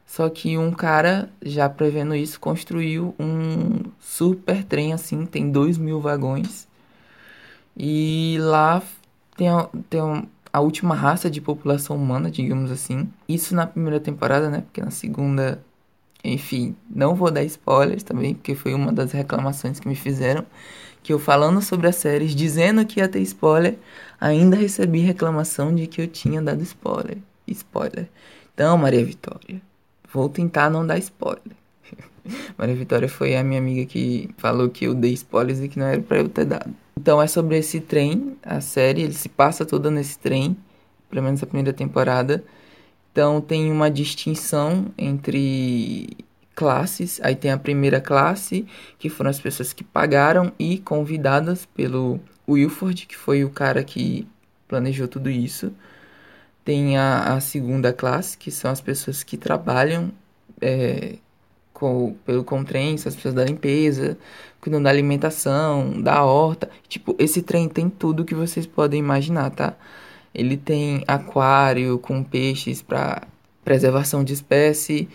só 0.09 0.31
que 0.31 0.57
um 0.57 0.73
cara, 0.73 1.29
já 1.43 1.69
prevendo 1.69 2.15
isso, 2.15 2.41
construiu 2.41 3.15
um 3.21 3.83
super 4.01 4.65
trem 4.65 4.95
assim, 4.95 5.27
tem 5.27 5.51
dois 5.53 5.77
mil 5.77 6.01
vagões. 6.01 6.67
E 7.77 8.39
lá 8.41 8.83
tem, 9.37 9.51
a, 9.51 9.69
tem 9.91 10.01
a 10.51 10.61
última 10.61 10.95
raça 10.95 11.31
de 11.31 11.43
população 11.43 11.95
humana, 11.95 12.31
digamos 12.31 12.71
assim. 12.71 13.07
Isso 13.29 13.55
na 13.55 13.67
primeira 13.67 14.01
temporada, 14.01 14.49
né? 14.49 14.63
Porque 14.63 14.81
na 14.81 14.91
segunda, 14.91 15.63
enfim, 16.25 16.75
não 16.89 17.15
vou 17.15 17.31
dar 17.31 17.45
spoilers 17.45 18.03
também, 18.03 18.35
porque 18.35 18.55
foi 18.55 18.73
uma 18.73 18.91
das 18.93 19.13
reclamações 19.13 19.79
que 19.79 19.87
me 19.87 19.95
fizeram. 19.95 20.45
Que 21.03 21.13
eu 21.13 21.19
falando 21.19 21.61
sobre 21.61 21.87
as 21.87 21.97
séries, 21.97 22.35
dizendo 22.35 22.85
que 22.87 23.01
ia 23.01 23.09
ter 23.09 23.21
spoiler, 23.21 23.79
ainda 24.19 24.57
recebi 24.57 25.01
reclamação 25.01 25.75
de 25.75 25.87
que 25.87 26.01
eu 26.01 26.09
tinha 26.09 26.41
dado 26.41 26.63
spoiler. 26.63 27.19
Spoiler. 27.47 28.09
Então, 28.55 28.77
Maria 28.79 29.05
Vitória, 29.05 29.63
Vou 30.13 30.29
tentar 30.29 30.71
não 30.71 30.87
dar 30.87 30.99
spoiler. 30.99 31.57
Maria 32.57 32.75
Vitória 32.75 33.09
foi 33.09 33.37
a 33.37 33.45
minha 33.45 33.61
amiga 33.61 33.87
que 33.87 34.31
falou 34.39 34.69
que 34.69 34.85
eu 34.85 34.95
dei 34.95 35.13
spoilers 35.13 35.61
e 35.61 35.69
que 35.69 35.79
não 35.79 35.87
era 35.87 36.01
para 36.01 36.19
eu 36.19 36.29
ter 36.29 36.45
dado. 36.45 36.75
Então 36.97 37.23
é 37.23 37.27
sobre 37.27 37.57
esse 37.57 37.81
trem, 37.81 38.37
a 38.43 38.61
série, 38.61 39.03
ele 39.03 39.15
se 39.15 39.29
passa 39.29 39.65
toda 39.65 39.91
nesse 39.91 40.19
trem, 40.19 40.57
pelo 41.09 41.23
menos 41.23 41.43
a 41.43 41.47
primeira 41.47 41.73
temporada. 41.73 42.45
Então 43.13 43.41
tem 43.41 43.71
uma 43.71 43.91
distinção 43.91 44.87
entre 44.97 46.09
classes. 46.59 47.21
Aí 47.23 47.37
tem 47.37 47.53
a 47.53 47.57
primeira 47.57 48.01
classe, 48.01 48.67
que 48.99 49.09
foram 49.09 49.31
as 49.31 49.39
pessoas 49.39 49.73
que 49.73 49.85
pagaram 49.85 50.53
e 50.59 50.79
convidadas 50.79 51.65
pelo 51.67 52.19
Wilford, 52.49 53.07
que 53.07 53.17
foi 53.17 53.45
o 53.45 53.51
cara 53.51 53.85
que 53.85 54.27
planejou 54.67 55.07
tudo 55.07 55.31
isso. 55.31 55.73
Tem 56.69 56.99
a, 56.99 57.37
a 57.37 57.41
segunda 57.41 57.95
classe, 57.95 58.37
que 58.37 58.51
são 58.51 58.71
as 58.71 58.79
pessoas 58.79 59.23
que 59.23 59.39
trabalham 59.39 60.13
é, 60.61 61.15
com, 61.73 62.15
pelo 62.27 62.45
Contrem, 62.45 62.95
as 62.97 63.17
pessoas 63.17 63.33
da 63.33 63.43
limpeza, 63.43 64.19
cuidam 64.61 64.83
da 64.83 64.91
alimentação, 64.91 65.99
da 66.03 66.23
horta. 66.23 66.69
Tipo, 66.87 67.17
esse 67.19 67.41
trem 67.41 67.71
tem 67.71 67.89
tudo 67.89 68.23
que 68.23 68.35
vocês 68.35 68.67
podem 68.67 69.01
imaginar, 69.01 69.49
tá? 69.49 69.79
Ele 70.35 70.59
tem 70.59 71.03
aquário 71.09 71.99
com 72.01 72.23
peixes 72.23 72.83
para 72.83 73.23
preservação 73.65 74.23
de 74.23 74.35
espécie, 74.35 75.09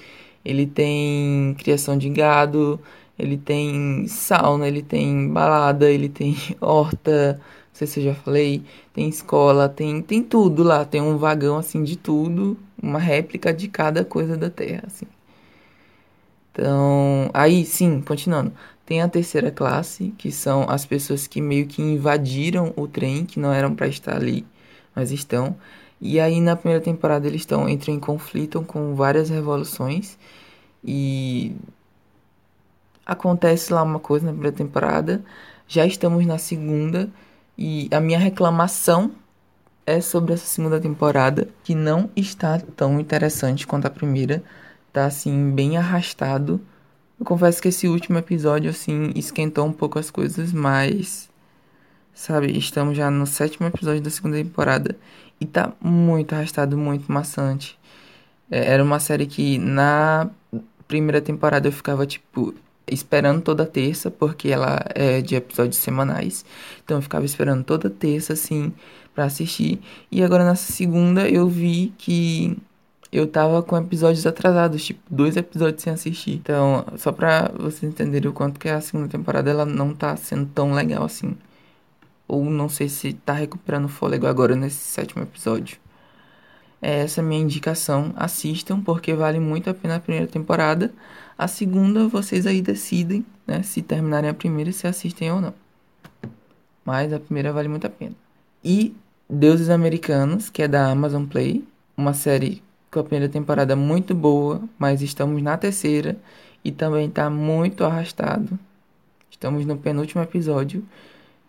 ele 0.43 0.65
tem 0.65 1.55
criação 1.60 1.95
de 1.95 2.10
gado, 2.10 2.80
ele 3.17 3.38
tem 3.38 4.08
sauna, 4.08 4.67
ele 4.67 4.82
tem 4.82 5.30
balada, 5.30 5.88
ele 5.88 6.10
tem 6.10 6.36
horta, 6.60 7.39
não 7.73 7.77
sei 7.79 7.88
se 7.88 7.99
eu 7.99 8.03
já 8.03 8.13
falei, 8.13 8.63
tem 8.93 9.09
escola, 9.09 9.67
tem, 9.67 9.99
tem 9.99 10.21
tudo 10.21 10.62
lá, 10.62 10.86
tem 10.86 11.01
um 11.01 11.17
vagão 11.17 11.57
assim 11.57 11.83
de 11.83 11.97
tudo, 11.97 12.55
uma 12.81 12.99
réplica 12.99 13.51
de 13.51 13.67
cada 13.67 14.05
coisa 14.05 14.38
da 14.38 14.47
Terra, 14.47 14.83
assim. 14.86 15.07
Então, 16.51 17.31
aí 17.33 17.65
sim, 17.65 17.99
continuando. 17.99 18.53
Tem 18.86 19.01
a 19.01 19.09
terceira 19.09 19.49
classe, 19.49 20.13
que 20.19 20.31
são 20.31 20.69
as 20.69 20.86
pessoas 20.86 21.25
que 21.25 21.41
meio 21.41 21.65
que 21.65 21.81
invadiram 21.81 22.71
o 22.75 22.88
trem, 22.88 23.25
que 23.25 23.39
não 23.39 23.51
eram 23.51 23.73
para 23.73 23.88
estar 23.88 24.15
ali, 24.15 24.45
mas 24.95 25.12
estão. 25.12 25.55
E 25.99 26.19
aí 26.19 26.39
na 26.41 26.55
primeira 26.55 26.83
temporada 26.83 27.25
eles 27.27 27.41
estão 27.41 27.67
entram 27.67 27.93
em 27.95 27.99
conflito 27.99 28.62
com 28.62 28.93
várias 28.93 29.29
revoluções 29.29 30.17
e 30.83 31.55
acontece 33.05 33.73
lá 33.73 33.81
uma 33.81 33.99
coisa 33.99 34.27
na 34.27 34.31
primeira 34.31 34.55
temporada. 34.55 35.23
Já 35.67 35.86
estamos 35.88 36.23
na 36.25 36.38
segunda 36.38 37.09
e 37.57 37.87
a 37.91 37.99
minha 37.99 38.19
reclamação 38.19 39.11
é 39.85 40.01
sobre 40.01 40.33
essa 40.33 40.45
segunda 40.45 40.79
temporada, 40.79 41.47
que 41.63 41.75
não 41.75 42.09
está 42.15 42.59
tão 42.59 42.99
interessante 42.99 43.67
quanto 43.67 43.85
a 43.85 43.89
primeira. 43.89 44.43
Tá 44.91 45.05
assim, 45.05 45.51
bem 45.51 45.77
arrastado. 45.77 46.61
Eu 47.19 47.25
confesso 47.25 47.61
que 47.61 47.67
esse 47.69 47.87
último 47.87 48.17
episódio, 48.17 48.69
assim, 48.69 49.11
esquentou 49.15 49.65
um 49.65 49.73
pouco 49.73 49.99
as 49.99 50.09
coisas, 50.09 50.51
mas. 50.53 51.29
Sabe, 52.13 52.57
estamos 52.57 52.95
já 52.95 53.09
no 53.09 53.25
sétimo 53.25 53.67
episódio 53.67 54.01
da 54.01 54.09
segunda 54.09 54.37
temporada. 54.37 54.95
E 55.39 55.45
tá 55.45 55.73
muito 55.81 56.33
arrastado, 56.33 56.77
muito 56.77 57.11
maçante. 57.11 57.77
É, 58.51 58.71
era 58.73 58.83
uma 58.83 58.99
série 58.99 59.25
que 59.25 59.57
na 59.57 60.29
primeira 60.87 61.21
temporada 61.21 61.67
eu 61.67 61.71
ficava, 61.71 62.05
tipo, 62.05 62.53
esperando 62.88 63.41
toda 63.41 63.65
terça, 63.65 64.12
porque 64.12 64.50
ela 64.50 64.80
é 64.96 65.22
de 65.22 65.36
episódios 65.36 65.78
semanais. 65.78 66.46
Então 66.84 66.98
eu 66.98 67.02
ficava 67.02 67.26
esperando 67.26 67.63
toda 67.63 67.89
terça, 67.89 68.34
assim, 68.34 68.74
para 69.13 69.26
assistir. 69.26 69.80
E 70.12 70.24
agora 70.24 70.46
nessa 70.46 70.72
segunda 70.72 71.30
eu 71.30 71.48
vi 71.48 71.93
que 71.98 72.58
eu 73.12 73.28
tava 73.28 73.62
com 73.62 73.78
episódios 73.78 74.26
atrasados, 74.26 74.84
tipo, 74.84 75.02
dois 75.10 75.38
episódios 75.38 75.84
sem 75.84 75.93
assistir. 75.93 76.34
Então, 76.34 76.84
só 76.98 77.12
pra 77.12 77.52
vocês 77.56 77.84
entenderem 77.84 78.30
o 78.30 78.34
quanto 78.34 78.60
que 78.60 78.67
a 78.67 78.82
segunda 78.82 79.08
temporada 79.08 79.52
ela 79.52 79.65
não 79.65 79.93
tá 79.93 80.15
sendo 80.15 80.48
tão 80.48 80.74
legal 80.74 81.04
assim. 81.04 81.38
Ou 82.28 82.43
não 82.46 82.67
sei 82.69 82.89
se 82.89 83.13
tá 83.13 83.34
recuperando 83.34 83.88
fôlego 83.88 84.26
agora 84.26 84.56
nesse 84.56 84.78
sétimo 84.78 85.22
episódio. 85.22 85.78
É 86.82 87.02
essa 87.02 87.22
minha 87.22 87.41
indicação. 87.41 88.12
Assistam, 88.15 88.82
porque 88.82 89.13
vale 89.13 89.39
muito 89.39 89.69
a 89.69 89.74
pena 89.74 89.98
a 89.98 90.00
primeira 90.00 90.28
temporada. 90.28 90.91
A 91.38 91.48
segunda, 91.48 92.08
vocês 92.08 92.46
aí 92.46 92.62
decidem, 92.62 93.26
né? 93.46 93.63
Se 93.63 93.82
terminarem 93.82 94.30
a 94.30 94.34
primeira, 94.34 94.72
se 94.72 94.88
assistem 94.88 95.32
ou 95.32 95.41
não. 95.41 95.54
Mas 96.86 97.12
a 97.12 97.19
primeira 97.19 97.52
vale 97.52 97.67
muito 97.67 97.88
a 97.88 97.89
pena. 97.89 98.15
E 98.63 98.96
Deuses 99.30 99.69
Americanos, 99.69 100.50
que 100.50 100.62
é 100.62 100.67
da 100.67 100.91
Amazon 100.91 101.26
Play. 101.26 101.63
Uma 101.96 102.13
série 102.13 102.62
com 102.91 103.00
a 103.00 103.04
primeira 103.04 103.32
temporada 103.32 103.76
muito 103.76 104.13
boa, 104.13 104.62
mas 104.78 105.02
estamos 105.02 105.41
na 105.41 105.58
terceira 105.58 106.17
e 106.63 106.72
também 106.72 107.08
está 107.08 107.30
muito 107.30 107.84
arrastado. 107.84 108.58
Estamos 109.30 109.65
no 109.65 109.78
penúltimo 109.78 110.22
episódio 110.22 110.84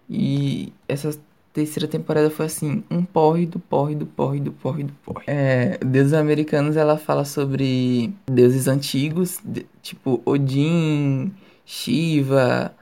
e 0.08 0.72
essa 0.88 1.16
terceira 1.54 1.88
temporada 1.88 2.28
foi 2.28 2.46
assim, 2.46 2.82
um 2.90 3.04
porre 3.04 3.46
do 3.46 3.60
porre 3.60 3.94
do 3.94 4.04
porre 4.04 4.40
do 4.40 4.50
porre 4.52 4.82
do 4.82 4.92
porre. 5.04 5.24
É, 5.28 5.78
deuses 5.78 6.12
americanos, 6.12 6.76
ela 6.76 6.98
fala 6.98 7.24
sobre 7.24 8.12
deuses 8.26 8.66
antigos, 8.66 9.38
de, 9.44 9.64
tipo 9.80 10.20
Odin, 10.26 11.32
Shiva, 11.64 12.74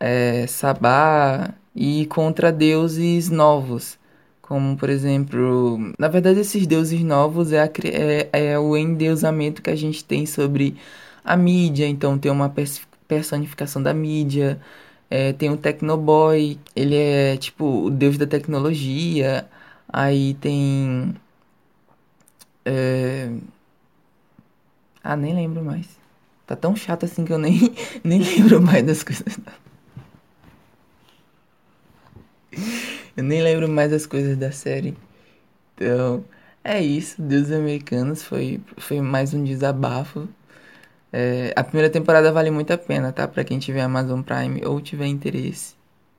é, 0.00 0.46
Sabá, 0.46 1.52
e 1.76 2.06
contra 2.06 2.50
deuses 2.50 3.28
novos. 3.28 3.98
Como, 4.40 4.76
por 4.76 4.88
exemplo, 4.88 5.78
na 5.98 6.08
verdade, 6.08 6.40
esses 6.40 6.66
deuses 6.66 7.02
novos 7.02 7.52
é, 7.52 7.62
a, 7.62 7.70
é, 7.84 8.52
é 8.52 8.58
o 8.58 8.76
endeusamento 8.76 9.62
que 9.62 9.70
a 9.70 9.76
gente 9.76 10.02
tem 10.02 10.24
sobre 10.24 10.76
a 11.22 11.36
mídia. 11.36 11.86
Então, 11.86 12.18
tem 12.18 12.32
uma 12.32 12.52
personificação 13.06 13.82
da 13.82 13.92
mídia, 13.92 14.60
é, 15.14 15.32
tem 15.32 15.48
o 15.48 15.56
Tecnoboy, 15.56 16.58
ele 16.74 16.96
é 16.96 17.36
tipo 17.36 17.84
o 17.84 17.90
deus 17.90 18.18
da 18.18 18.26
tecnologia. 18.26 19.48
Aí 19.88 20.34
tem. 20.34 21.14
É... 22.64 23.30
Ah, 25.04 25.16
nem 25.16 25.32
lembro 25.32 25.62
mais. 25.64 25.86
Tá 26.44 26.56
tão 26.56 26.74
chato 26.74 27.04
assim 27.04 27.24
que 27.24 27.32
eu 27.32 27.38
nem, 27.38 27.72
nem 28.02 28.20
lembro 28.20 28.60
mais 28.60 28.84
das 28.84 29.04
coisas. 29.04 29.38
Eu 33.16 33.22
nem 33.22 33.42
lembro 33.42 33.68
mais 33.68 33.90
das 33.92 34.06
coisas 34.06 34.36
da 34.36 34.50
série. 34.50 34.96
Então, 35.74 36.24
é 36.64 36.80
isso. 36.82 37.22
Deus 37.22 37.50
Americanos 37.52 38.22
foi, 38.24 38.60
foi 38.78 39.00
mais 39.00 39.32
um 39.34 39.44
desabafo 39.44 40.28
é, 41.16 41.52
a 41.56 41.62
primeira 41.64 41.90
temporada 41.90 42.32
vale 42.32 42.50
muito 42.50 42.72
a 42.72 42.78
pena, 42.78 43.12
tá? 43.12 43.28
Pra 43.28 43.44
quem 43.44 43.58
tiver 43.58 43.82
Amazon 43.82 44.22
Prime 44.22 44.64
ou 44.66 44.80
tiver 44.80 45.06
interesse 45.06 45.74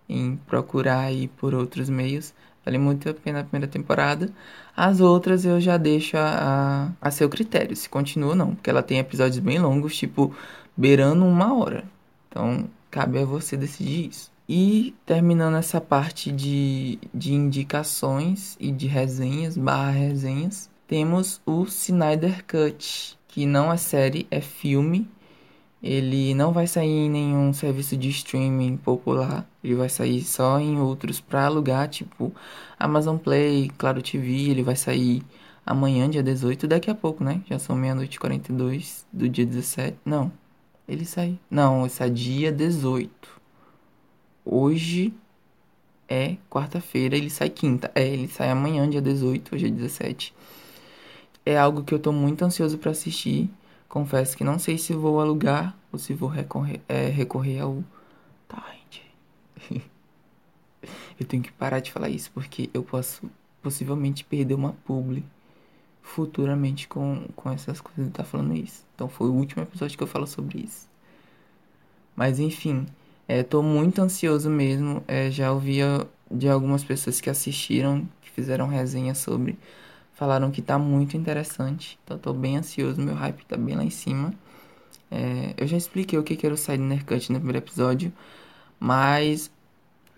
em 0.07 0.37
procurar 0.47 0.99
aí 0.99 1.27
por 1.27 1.53
outros 1.53 1.89
meios, 1.89 2.33
Vale 2.65 2.79
muito 2.79 3.07
a 3.07 3.13
pena 3.13 3.41
a 3.41 3.43
primeira 3.43 3.67
temporada. 3.71 4.33
As 4.75 4.99
outras 4.99 5.45
eu 5.45 5.61
já 5.61 5.77
deixo 5.77 6.17
a, 6.17 6.89
a, 7.01 7.07
a 7.07 7.11
seu 7.11 7.29
critério, 7.29 7.75
se 7.75 7.87
continua 7.87 8.29
ou 8.29 8.35
não. 8.35 8.55
Porque 8.55 8.69
ela 8.69 8.81
tem 8.81 8.97
episódios 8.97 9.37
bem 9.39 9.59
longos, 9.59 9.95
tipo, 9.95 10.35
beirando 10.75 11.23
uma 11.23 11.53
hora. 11.53 11.83
Então, 12.27 12.67
cabe 12.89 13.19
a 13.19 13.25
você 13.25 13.55
decidir 13.55 14.09
isso. 14.09 14.31
E 14.49 14.95
terminando 15.05 15.57
essa 15.57 15.79
parte 15.79 16.31
de, 16.31 16.99
de 17.13 17.33
indicações 17.33 18.57
e 18.59 18.71
de 18.71 18.87
resenhas, 18.87 19.57
barra 19.57 19.91
resenhas, 19.91 20.69
temos 20.87 21.41
o 21.45 21.63
Snyder 21.63 22.43
Cut, 22.45 23.17
que 23.35 23.45
não 23.45 23.69
é 23.69 23.75
série, 23.75 24.25
é 24.31 24.39
filme. 24.39 25.09
Ele 25.83 26.33
não 26.33 26.53
vai 26.53 26.67
sair 26.67 26.87
em 26.87 27.09
nenhum 27.09 27.51
serviço 27.51 27.97
de 27.97 28.07
streaming 28.07 28.77
popular. 28.77 29.45
Ele 29.61 29.75
vai 29.75 29.89
sair 29.89 30.23
só 30.23 30.57
em 30.57 30.79
outros 30.79 31.19
para 31.19 31.45
alugar, 31.45 31.89
tipo 31.89 32.33
Amazon 32.79 33.17
Play, 33.17 33.69
Claro 33.77 34.01
TV. 34.01 34.49
Ele 34.49 34.63
vai 34.63 34.77
sair 34.77 35.21
amanhã, 35.65 36.09
dia 36.09 36.23
18, 36.23 36.65
daqui 36.65 36.89
a 36.89 36.95
pouco, 36.95 37.25
né? 37.25 37.41
Já 37.45 37.59
são 37.59 37.75
meia-noite 37.75 38.15
e 38.15 38.19
42 38.19 39.05
do 39.11 39.27
dia 39.27 39.45
17. 39.45 39.97
Não, 40.05 40.31
ele 40.87 41.03
sai. 41.03 41.37
Não, 41.51 41.85
esse 41.85 42.01
é 42.01 42.07
dia 42.07 42.53
18. 42.53 43.11
Hoje 44.45 45.13
é 46.07 46.37
quarta-feira, 46.49 47.17
ele 47.17 47.29
sai 47.29 47.49
quinta. 47.49 47.91
É, 47.93 48.07
ele 48.07 48.29
sai 48.29 48.49
amanhã, 48.49 48.89
dia 48.89 49.01
18, 49.01 49.55
hoje 49.55 49.65
é 49.65 49.69
17. 49.69 50.33
É 51.45 51.57
algo 51.57 51.83
que 51.83 51.93
eu 51.93 51.99
tô 51.99 52.11
muito 52.11 52.43
ansioso 52.43 52.77
para 52.77 52.91
assistir. 52.91 53.49
Confesso 53.87 54.35
que 54.35 54.43
não 54.43 54.59
sei 54.59 54.77
se 54.77 54.93
vou 54.93 55.21
alugar 55.21 55.77
ou 55.91 55.99
se 55.99 56.13
vou 56.13 56.27
recorrer, 56.27 56.81
é, 56.89 57.07
recorrer 57.07 57.59
ao 57.59 57.83
Tide. 58.49 59.03
eu 61.19 61.25
tenho 61.25 61.43
que 61.43 61.51
parar 61.51 61.79
de 61.79 61.91
falar 61.91 62.09
isso 62.09 62.31
porque 62.33 62.69
eu 62.73 62.83
posso 62.83 63.29
possivelmente 63.61 64.23
perder 64.23 64.53
uma 64.53 64.73
publi 64.85 65.23
futuramente 66.01 66.87
com, 66.87 67.27
com 67.35 67.51
essas 67.51 67.81
coisas 67.81 68.05
de 68.05 68.11
estar 68.11 68.23
tá 68.23 68.29
falando 68.29 68.55
isso. 68.55 68.83
Então 68.93 69.09
foi 69.09 69.27
o 69.27 69.33
último 69.33 69.63
episódio 69.63 69.97
que 69.97 70.03
eu 70.03 70.07
falo 70.07 70.27
sobre 70.27 70.59
isso. 70.59 70.87
Mas 72.15 72.39
enfim, 72.39 72.85
é, 73.27 73.43
tô 73.43 73.61
muito 73.61 74.01
ansioso 74.01 74.49
mesmo. 74.49 75.03
É, 75.07 75.31
já 75.31 75.51
ouvia 75.51 76.07
de 76.29 76.47
algumas 76.47 76.83
pessoas 76.83 77.19
que 77.19 77.29
assistiram, 77.29 78.07
que 78.21 78.29
fizeram 78.31 78.67
resenha 78.67 79.15
sobre, 79.15 79.57
falaram 80.15 80.49
que 80.49 80.61
tá 80.61 80.79
muito 80.79 81.15
interessante. 81.15 81.99
Então 82.03 82.17
tô 82.17 82.33
bem 82.33 82.57
ansioso, 82.57 83.01
meu 83.01 83.13
hype 83.13 83.45
tá 83.45 83.55
bem 83.55 83.75
lá 83.75 83.83
em 83.83 83.89
cima. 83.89 84.33
É, 85.11 85.53
eu 85.57 85.67
já 85.67 85.77
expliquei 85.77 86.17
o 86.17 86.23
que 86.23 86.43
era 86.45 86.55
o 86.55 86.57
Side 86.57 87.03
Cut 87.05 87.31
no 87.31 87.37
primeiro 87.37 87.59
episódio, 87.59 88.11
mas 88.79 89.51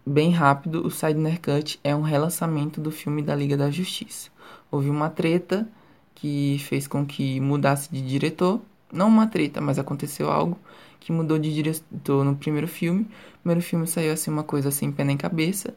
bem 0.05 0.31
rápido, 0.31 0.85
o 0.85 0.89
Side 0.89 1.19
Cut 1.41 1.79
é 1.83 1.95
um 1.95 2.01
relançamento 2.01 2.79
do 2.79 2.91
filme 2.91 3.21
da 3.21 3.35
Liga 3.35 3.57
da 3.57 3.69
Justiça. 3.69 4.29
Houve 4.71 4.89
uma 4.89 5.09
treta 5.09 5.67
que 6.15 6.57
fez 6.59 6.87
com 6.87 7.05
que 7.05 7.39
mudasse 7.39 7.91
de 7.91 8.01
diretor. 8.01 8.61
Não 8.91 9.07
uma 9.07 9.27
treta, 9.27 9.59
mas 9.61 9.77
aconteceu 9.77 10.31
algo 10.31 10.57
que 10.99 11.11
mudou 11.11 11.37
de 11.37 11.53
diretor 11.53 12.23
no 12.23 12.35
primeiro 12.35 12.67
filme. 12.67 13.03
O 13.35 13.39
primeiro 13.43 13.61
filme 13.61 13.85
saiu 13.87 14.13
assim 14.13 14.31
uma 14.31 14.43
coisa 14.43 14.71
sem 14.71 14.91
pé 14.91 15.03
nem 15.03 15.17
cabeça. 15.17 15.73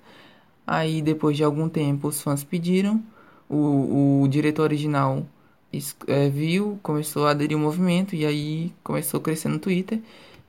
Aí 0.67 1.03
depois 1.03 1.37
de 1.37 1.45
algum 1.45 1.69
tempo 1.69 2.09
os 2.09 2.23
fãs 2.23 2.45
pediram, 2.45 3.03
o, 3.51 4.23
o 4.23 4.29
diretor 4.29 4.63
original 4.63 5.27
é, 6.07 6.29
viu, 6.29 6.79
começou 6.83 7.27
a 7.27 7.33
aderir 7.33 7.57
ao 7.57 7.63
movimento 7.63 8.15
e 8.15 8.25
aí 8.25 8.73
começou 8.83 9.19
a 9.19 9.23
crescer 9.23 9.49
no 9.49 9.59
Twitter 9.59 10.01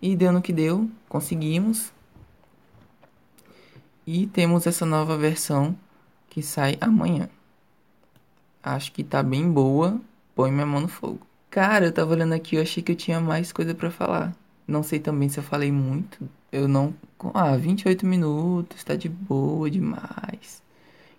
e 0.02 0.16
deu 0.16 0.32
no 0.32 0.42
que 0.42 0.54
deu, 0.54 0.90
conseguimos. 1.10 1.92
E 4.06 4.28
temos 4.28 4.68
essa 4.68 4.86
nova 4.86 5.18
versão 5.18 5.76
que 6.30 6.42
sai 6.42 6.78
amanhã. 6.80 7.30
Acho 8.64 8.92
que 8.92 9.04
tá 9.04 9.24
bem 9.24 9.52
boa. 9.52 10.00
Põe 10.36 10.52
minha 10.52 10.66
mão 10.66 10.82
no 10.82 10.88
fogo. 10.88 11.20
Cara, 11.50 11.86
eu 11.86 11.92
tava 11.92 12.14
olhando 12.14 12.34
aqui, 12.34 12.56
eu 12.56 12.62
achei 12.62 12.82
que 12.82 12.92
eu 12.92 12.96
tinha 12.96 13.20
mais 13.20 13.52
coisa 13.52 13.76
para 13.76 13.92
falar. 13.92 14.36
Não 14.68 14.84
sei 14.84 15.00
também 15.00 15.28
se 15.30 15.40
eu 15.40 15.44
falei 15.44 15.72
muito. 15.72 16.30
Eu 16.52 16.68
não. 16.68 16.94
Ah, 17.34 17.56
28 17.58 18.06
minutos, 18.06 18.84
tá 18.84 18.96
de 18.96 19.10
boa 19.10 19.70
demais. 19.70 20.62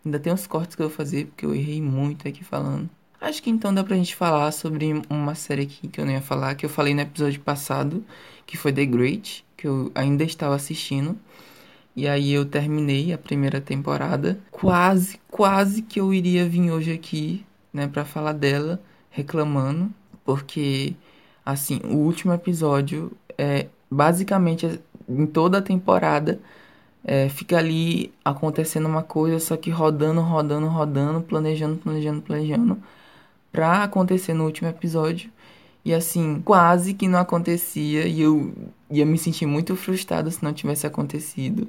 Ainda 0.04 0.18
tem 0.18 0.32
uns 0.32 0.46
cortes 0.46 0.74
que 0.74 0.82
eu 0.82 0.88
vou 0.88 0.96
fazer 0.96 1.26
porque 1.26 1.46
eu 1.46 1.54
errei 1.54 1.80
muito 1.80 2.26
aqui 2.26 2.42
falando. 2.42 2.88
Acho 3.20 3.40
que 3.40 3.50
então 3.50 3.72
dá 3.72 3.84
pra 3.84 3.96
gente 3.96 4.16
falar 4.16 4.50
sobre 4.50 5.00
uma 5.08 5.34
série 5.36 5.62
aqui 5.62 5.86
que 5.86 6.00
eu 6.00 6.04
não 6.04 6.12
ia 6.12 6.20
falar, 6.20 6.56
que 6.56 6.66
eu 6.66 6.70
falei 6.70 6.92
no 6.92 7.02
episódio 7.02 7.40
passado, 7.40 8.04
que 8.44 8.56
foi 8.56 8.72
The 8.72 8.84
Great, 8.84 9.44
que 9.56 9.66
eu 9.66 9.92
ainda 9.94 10.24
estava 10.24 10.56
assistindo. 10.56 11.16
E 11.94 12.08
aí 12.08 12.32
eu 12.32 12.44
terminei 12.44 13.12
a 13.12 13.18
primeira 13.18 13.60
temporada. 13.60 14.40
Quase, 14.50 15.20
quase 15.30 15.82
que 15.82 16.00
eu 16.00 16.12
iria 16.12 16.48
vir 16.48 16.72
hoje 16.72 16.92
aqui, 16.92 17.46
né, 17.72 17.86
para 17.86 18.04
falar 18.04 18.32
dela, 18.32 18.82
reclamando, 19.08 19.92
porque 20.24 20.96
assim, 21.46 21.80
o 21.84 21.96
último 21.96 22.32
episódio 22.32 23.12
é 23.38 23.66
basicamente 23.90 24.80
em 25.08 25.26
toda 25.26 25.58
a 25.58 25.62
temporada 25.62 26.40
é, 27.04 27.28
fica 27.28 27.58
ali 27.58 28.12
acontecendo 28.24 28.86
uma 28.86 29.02
coisa, 29.02 29.38
só 29.40 29.56
que 29.56 29.70
rodando, 29.70 30.20
rodando, 30.20 30.68
rodando, 30.68 31.20
planejando, 31.22 31.76
planejando, 31.78 32.22
planejando, 32.22 32.82
pra 33.50 33.82
acontecer 33.84 34.34
no 34.34 34.44
último 34.44 34.68
episódio. 34.68 35.30
E 35.84 35.92
assim, 35.92 36.40
quase 36.42 36.94
que 36.94 37.08
não 37.08 37.18
acontecia 37.18 38.06
e 38.06 38.20
eu 38.22 38.52
ia 38.90 39.04
me 39.06 39.18
sentir 39.18 39.46
muito 39.46 39.74
frustrado 39.76 40.30
se 40.30 40.42
não 40.44 40.52
tivesse 40.52 40.86
acontecido. 40.86 41.68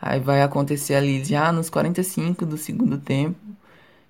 Aí 0.00 0.20
vai 0.20 0.42
acontecer 0.42 0.94
ali 0.94 1.24
já 1.24 1.50
nos 1.52 1.70
45 1.70 2.46
do 2.46 2.56
segundo 2.58 2.98
tempo. 2.98 3.38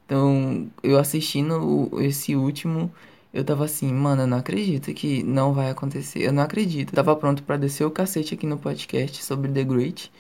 Então, 0.07 0.69
eu 0.83 0.99
assistindo 0.99 1.91
esse 2.03 2.37
último, 2.37 2.93
eu 3.33 3.45
tava 3.45 3.65
assim, 3.65 3.93
mano, 3.93 4.23
eu 4.23 4.27
não 4.27 4.39
acredito 4.39 4.93
que 4.95 5.23
não 5.23 5.55
vai 5.55 5.71
acontecer. 5.71 6.21
Eu 6.23 6.33
não 6.33 6.43
acredito. 6.43 6.91
Eu 6.91 6.97
tava 6.97 7.17
pronto 7.17 7.43
para 7.43 7.57
descer 7.57 7.85
o 7.85 7.91
cacete 7.91 8.35
aqui 8.35 8.47
no 8.47 8.59
podcast 8.59 9.25
sobre 9.25 9.51
The 9.51 9.65
Great 9.65 10.11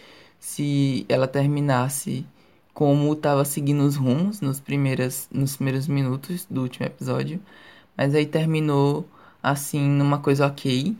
se 0.44 1.06
ela 1.08 1.26
terminasse 1.26 2.26
como 2.74 3.16
tava 3.16 3.46
seguindo 3.46 3.82
os 3.82 3.96
rumos 3.96 4.42
nos 4.42 4.60
primeiras 4.60 5.26
nos 5.32 5.56
primeiros 5.56 5.88
minutos 5.88 6.46
do 6.50 6.60
último 6.62 6.84
episódio. 6.86 7.40
Mas 7.96 8.14
aí 8.14 8.26
terminou 8.26 9.08
assim 9.42 9.80
numa 9.80 10.18
coisa 10.18 10.46
OK. 10.46 10.94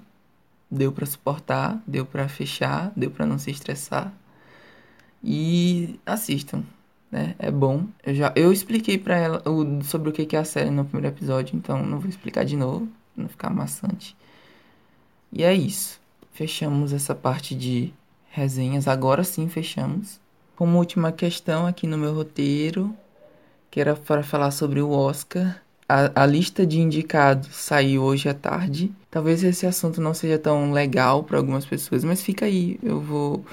Deu 0.71 0.91
para 0.93 1.05
suportar, 1.05 1.83
deu 1.87 2.07
para 2.07 2.27
fechar, 2.27 2.91
deu 2.97 3.11
para 3.11 3.27
não 3.27 3.39
se 3.39 3.51
estressar. 3.51 4.13
E 5.23 6.01
assistam, 6.07 6.65
né? 7.11 7.35
É 7.39 7.51
bom. 7.51 7.87
Eu 8.03 8.15
já 8.15 8.33
eu 8.35 8.51
expliquei 8.51 8.97
para 8.99 9.17
ela 9.17 9.43
o, 9.47 9.83
sobre 9.85 10.09
o 10.09 10.13
que 10.13 10.35
é 10.35 10.39
a 10.39 10.45
série 10.45 10.71
no 10.71 10.87
primeiro 10.87 11.15
episódio, 11.15 11.55
então 11.57 11.85
não 11.85 12.01
vou 12.01 12.09
explicar 12.09 12.45
de 12.47 12.57
novo, 12.57 12.89
não 13.15 13.29
ficar 13.29 13.51
maçante. 13.51 14.17
E 15.31 15.45
é 15.45 15.53
isso. 15.55 16.01
Fechamos 16.33 16.93
essa 16.95 17.15
parte 17.15 17.55
de 17.55 17.93
resenhas. 18.35 18.89
Agora 18.89 19.25
sim 19.25 19.49
fechamos. 19.49 20.21
Como 20.57 20.79
última 20.79 21.13
questão 21.13 21.67
aqui 21.67 21.87
no 21.87 21.97
meu 21.97 22.15
roteiro, 22.15 22.95
que 23.71 23.81
era 23.81 23.97
para 23.97 24.23
falar 24.23 24.51
sobre 24.51 24.81
o 24.81 24.91
Oscar. 24.91 25.63
A, 25.89 26.23
a, 26.23 26.27
lista 26.27 26.67
de 26.67 26.81
indicados 26.81 27.55
saiu 27.55 28.03
hoje 28.03 28.29
à 28.29 28.35
tarde. 28.35 28.93
Talvez 29.11 29.45
esse 29.45 29.67
assunto 29.67 30.01
não 30.01 30.15
seja 30.15 30.39
tão 30.39 30.73
legal 30.73 31.23
para 31.23 31.37
algumas 31.39 31.67
pessoas, 31.67 32.05
mas 32.05 32.23
fica 32.23 32.47
aí. 32.47 32.79
Eu 32.83 33.01
vou 33.01 33.45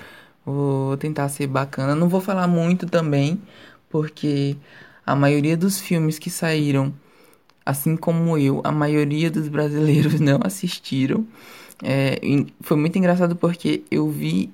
Vou 0.45 0.97
tentar 0.97 1.29
ser 1.29 1.47
bacana. 1.47 1.95
Não 1.95 2.09
vou 2.09 2.21
falar 2.21 2.47
muito 2.47 2.85
também, 2.87 3.41
porque 3.89 4.57
a 5.05 5.15
maioria 5.15 5.55
dos 5.55 5.79
filmes 5.79 6.17
que 6.19 6.29
saíram, 6.29 6.93
assim 7.65 7.95
como 7.95 8.37
eu, 8.37 8.61
a 8.63 8.71
maioria 8.71 9.29
dos 9.29 9.47
brasileiros 9.47 10.19
não 10.21 10.39
assistiram. 10.43 11.25
É, 11.83 12.19
foi 12.61 12.77
muito 12.77 12.97
engraçado 12.97 13.35
porque 13.35 13.83
eu 13.91 14.09
vi 14.09 14.51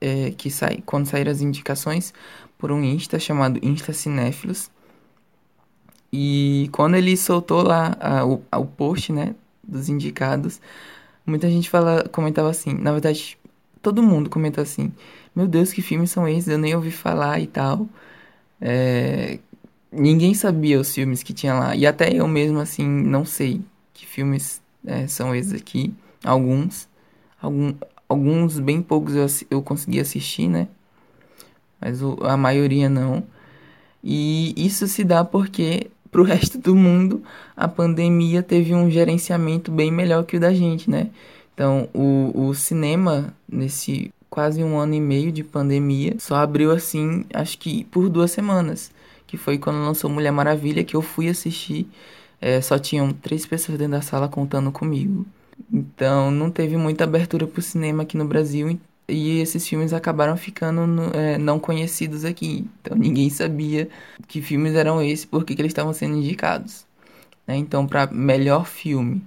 é, 0.00 0.30
que 0.30 0.50
sai, 0.50 0.82
quando 0.84 1.06
saíram 1.06 1.30
as 1.32 1.40
indicações 1.40 2.12
por 2.58 2.72
um 2.72 2.82
Insta 2.82 3.18
chamado 3.18 3.58
Insta 3.62 3.92
Cinéfilos. 3.92 4.70
E 6.12 6.68
quando 6.72 6.96
ele 6.96 7.16
soltou 7.16 7.62
lá 7.62 7.96
a, 8.00 8.24
o, 8.24 8.42
a, 8.50 8.58
o 8.58 8.66
post, 8.66 9.12
né, 9.12 9.34
dos 9.62 9.88
indicados, 9.88 10.60
muita 11.26 11.50
gente 11.50 11.68
fala, 11.68 12.08
comentava 12.10 12.48
assim, 12.48 12.72
na 12.74 12.92
verdade, 12.92 13.38
todo 13.82 14.02
mundo 14.02 14.30
comentou 14.30 14.62
assim, 14.62 14.92
meu 15.34 15.46
Deus, 15.46 15.72
que 15.72 15.82
filmes 15.82 16.10
são 16.10 16.26
esses? 16.26 16.48
Eu 16.48 16.58
nem 16.58 16.74
ouvi 16.74 16.90
falar 16.90 17.40
e 17.40 17.46
tal. 17.46 17.88
É, 18.60 19.38
ninguém 19.92 20.34
sabia 20.34 20.80
os 20.80 20.94
filmes 20.94 21.22
que 21.22 21.32
tinha 21.34 21.54
lá. 21.54 21.76
E 21.76 21.86
até 21.86 22.12
eu 22.12 22.26
mesmo, 22.26 22.58
assim, 22.58 22.88
não 22.88 23.24
sei 23.24 23.60
que 23.92 24.06
filmes 24.06 24.62
é, 24.86 25.06
são 25.06 25.34
esses 25.34 25.52
aqui. 25.52 25.92
Alguns. 26.24 26.88
Algum, 27.40 27.74
alguns, 28.08 28.58
bem 28.58 28.82
poucos 28.82 29.14
eu, 29.14 29.26
eu 29.50 29.62
consegui 29.62 30.00
assistir, 30.00 30.48
né? 30.48 30.68
Mas 31.80 32.02
o, 32.02 32.18
a 32.22 32.36
maioria 32.36 32.88
não. 32.88 33.24
E 34.02 34.54
isso 34.56 34.86
se 34.86 35.04
dá 35.04 35.24
porque, 35.24 35.90
pro 36.10 36.22
resto 36.24 36.58
do 36.58 36.74
mundo, 36.74 37.22
a 37.56 37.68
pandemia 37.68 38.42
teve 38.42 38.74
um 38.74 38.90
gerenciamento 38.90 39.70
bem 39.70 39.90
melhor 39.90 40.24
que 40.24 40.36
o 40.36 40.40
da 40.40 40.52
gente, 40.52 40.90
né? 40.90 41.10
Então, 41.54 41.88
o, 41.94 42.48
o 42.48 42.54
cinema, 42.54 43.34
nesse 43.48 44.12
quase 44.28 44.62
um 44.62 44.78
ano 44.78 44.94
e 44.94 45.00
meio 45.00 45.32
de 45.32 45.42
pandemia. 45.42 46.16
Só 46.18 46.36
abriu 46.36 46.70
assim, 46.70 47.24
acho 47.32 47.58
que 47.58 47.84
por 47.84 48.08
duas 48.08 48.30
semanas. 48.30 48.90
Que 49.26 49.36
foi 49.36 49.58
quando 49.58 49.84
lançou 49.84 50.10
Mulher 50.10 50.30
Maravilha, 50.30 50.84
que 50.84 50.94
eu 50.94 51.02
fui 51.02 51.28
assistir. 51.28 51.88
É, 52.40 52.60
só 52.60 52.78
tinham 52.78 53.12
três 53.12 53.46
pessoas 53.46 53.78
dentro 53.78 53.92
da 53.92 54.02
sala 54.02 54.28
contando 54.28 54.70
comigo. 54.70 55.26
Então 55.72 56.30
não 56.30 56.50
teve 56.50 56.76
muita 56.76 57.04
abertura 57.04 57.46
pro 57.46 57.62
cinema 57.62 58.02
aqui 58.02 58.16
no 58.16 58.26
Brasil. 58.26 58.78
E 59.08 59.40
esses 59.40 59.66
filmes 59.68 59.92
acabaram 59.92 60.36
ficando 60.36 60.82
é, 61.14 61.38
não 61.38 61.58
conhecidos 61.60 62.24
aqui. 62.24 62.68
Então 62.80 62.96
ninguém 62.98 63.30
sabia 63.30 63.88
que 64.26 64.42
filmes 64.42 64.74
eram 64.74 65.02
esses, 65.02 65.24
por 65.24 65.44
que 65.44 65.54
eles 65.54 65.70
estavam 65.70 65.92
sendo 65.92 66.16
indicados. 66.16 66.86
Né? 67.46 67.56
Então, 67.56 67.86
para 67.86 68.06
melhor 68.08 68.66
filme, 68.66 69.22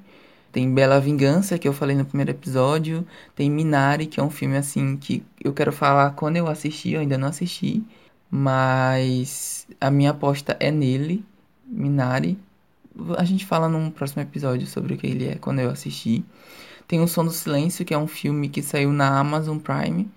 tem 0.52 0.74
Bela 0.74 1.00
Vingança, 1.00 1.58
que 1.60 1.68
eu 1.68 1.74
falei 1.74 1.96
no 1.96 2.06
primeiro 2.06 2.32
episódio. 2.32 3.06
Tem 3.36 3.50
Minari, 3.50 4.08
que 4.08 4.20
é 4.20 4.24
um 4.24 4.30
filme 4.30 4.58
assim 4.58 4.98
que 4.98 5.24
eu 5.44 5.54
quero 5.54 5.72
falar 5.72 6.12
quando 6.16 6.38
eu 6.38 6.48
assisti, 6.48 6.92
eu 6.92 7.02
ainda 7.02 7.18
não 7.18 7.28
assisti. 7.28 7.84
Mas 8.32 9.68
a 9.80 9.92
minha 9.92 10.12
aposta 10.12 10.58
é 10.60 10.72
nele, 10.72 11.24
Minari. 11.66 12.38
A 13.18 13.24
gente 13.24 13.46
fala 13.46 13.70
num 13.70 13.90
próximo 13.92 14.22
episódio 14.22 14.68
sobre 14.68 14.94
o 14.94 14.98
que 14.98 15.08
ele 15.08 15.28
é 15.28 15.36
quando 15.36 15.60
eu 15.60 15.70
assisti. 15.70 16.24
Tem 16.88 17.02
O 17.02 17.08
Som 17.08 17.26
do 17.26 17.32
Silêncio, 17.32 17.86
que 17.86 17.94
é 17.94 17.98
um 17.98 18.08
filme 18.08 18.50
que 18.50 18.62
saiu 18.62 18.92
na 18.92 19.20
Amazon 19.20 19.58
Prime. 19.60 20.10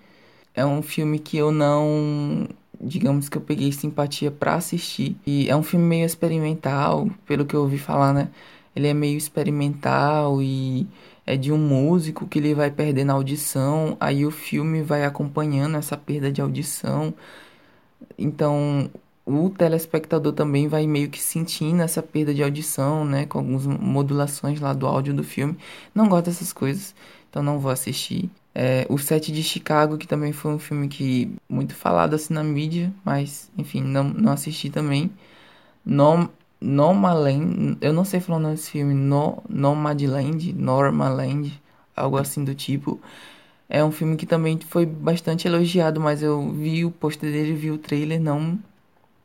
É 0.53 0.65
um 0.65 0.81
filme 0.81 1.19
que 1.19 1.37
eu 1.37 1.51
não. 1.51 2.47
Digamos 2.81 3.29
que 3.29 3.37
eu 3.37 3.41
peguei 3.41 3.71
simpatia 3.71 4.31
para 4.31 4.55
assistir. 4.55 5.15
E 5.25 5.49
é 5.49 5.55
um 5.55 5.63
filme 5.63 5.85
meio 5.85 6.05
experimental, 6.05 7.09
pelo 7.25 7.45
que 7.45 7.55
eu 7.55 7.61
ouvi 7.61 7.77
falar, 7.77 8.13
né? 8.13 8.29
Ele 8.75 8.87
é 8.87 8.93
meio 8.93 9.17
experimental 9.17 10.41
e 10.41 10.87
é 11.25 11.37
de 11.37 11.51
um 11.51 11.57
músico 11.57 12.27
que 12.27 12.39
ele 12.39 12.53
vai 12.55 12.71
perdendo 12.71 13.11
a 13.11 13.13
audição. 13.13 13.95
Aí 13.99 14.25
o 14.25 14.31
filme 14.31 14.81
vai 14.81 15.05
acompanhando 15.05 15.77
essa 15.77 15.95
perda 15.95 16.31
de 16.31 16.41
audição. 16.41 17.13
Então 18.17 18.89
o 19.25 19.49
telespectador 19.49 20.33
também 20.33 20.67
vai 20.67 20.85
meio 20.85 21.09
que 21.09 21.19
sentindo 21.21 21.81
essa 21.81 22.03
perda 22.03 22.33
de 22.33 22.43
audição, 22.43 23.05
né? 23.05 23.25
Com 23.25 23.39
algumas 23.39 23.65
modulações 23.65 24.59
lá 24.59 24.73
do 24.73 24.85
áudio 24.85 25.13
do 25.13 25.23
filme. 25.23 25.57
Não 25.95 26.09
gosto 26.09 26.25
dessas 26.25 26.51
coisas, 26.51 26.93
então 27.29 27.41
não 27.41 27.59
vou 27.59 27.71
assistir. 27.71 28.29
É, 28.53 28.85
o 28.89 28.97
Sete 28.97 29.31
de 29.31 29.41
Chicago, 29.41 29.97
que 29.97 30.07
também 30.07 30.31
foi 30.33 30.51
um 30.53 30.59
filme 30.59 30.87
que 30.87 31.33
muito 31.49 31.73
falado 31.73 32.15
assim 32.15 32.33
na 32.33 32.43
mídia, 32.43 32.93
mas 33.03 33.49
enfim, 33.57 33.81
não, 33.81 34.03
não 34.03 34.33
assisti 34.33 34.69
também. 34.69 35.11
Nom, 35.85 36.27
Nomaland, 36.61 37.77
eu 37.81 37.93
não 37.93 38.05
sei 38.05 38.19
falar 38.19 38.39
o 38.39 38.41
nome 38.41 38.55
desse 38.55 38.71
filme, 38.71 38.93
no, 38.93 39.43
Nomadland, 39.49 40.53
Normaland, 40.53 41.51
algo 41.95 42.17
assim 42.17 42.43
do 42.43 42.55
tipo. 42.55 43.01
É 43.69 43.83
um 43.83 43.91
filme 43.91 44.15
que 44.17 44.25
também 44.25 44.59
foi 44.59 44.85
bastante 44.85 45.47
elogiado, 45.47 45.99
mas 45.99 46.21
eu 46.23 46.51
vi 46.51 46.85
o 46.85 46.91
pôster 46.91 47.31
dele, 47.31 47.53
vi 47.53 47.71
o 47.71 47.77
trailer, 47.77 48.21
não 48.21 48.59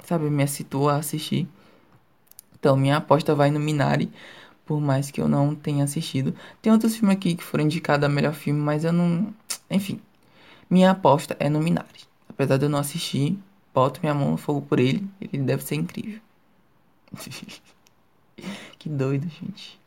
sabe, 0.09 0.31
me 0.31 0.43
excitou 0.43 0.89
a 0.89 0.97
assistir. 0.97 1.47
Então, 2.59 2.77
minha 2.77 2.97
aposta 2.97 3.35
vai 3.35 3.51
no 3.51 3.61
Minari, 3.61 4.11
por 4.65 4.81
mais 4.81 5.11
que 5.11 5.21
eu 5.21 5.29
não 5.29 5.55
tenha 5.55 5.85
assistido. 5.85 6.35
Tem 6.63 6.73
outros 6.73 6.97
filmes 6.97 7.17
aqui 7.17 7.35
que 7.37 7.45
foram 7.45 7.65
indicados 7.65 8.05
a 8.05 8.09
melhor 8.09 8.33
filme, 8.33 8.61
mas 8.61 8.85
eu 8.85 8.93
não. 8.93 9.33
Enfim, 9.71 10.01
minha 10.69 10.91
aposta 10.91 11.37
é 11.39 11.49
no 11.49 11.61
Minari. 11.61 12.09
Apesar 12.29 12.57
de 12.57 12.65
eu 12.67 12.71
não 12.71 12.79
assistir, 12.79 13.39
boto 13.75 14.01
minha 14.03 14.15
mão 14.15 14.33
no 14.33 14.37
fogo 14.37 14.63
por 14.63 14.81
ele, 14.81 15.09
ele 15.21 15.43
deve 15.43 15.63
ser 15.63 15.75
incrível. 15.77 16.21
que 18.79 18.89
doido, 18.89 19.29
gente. 19.29 19.79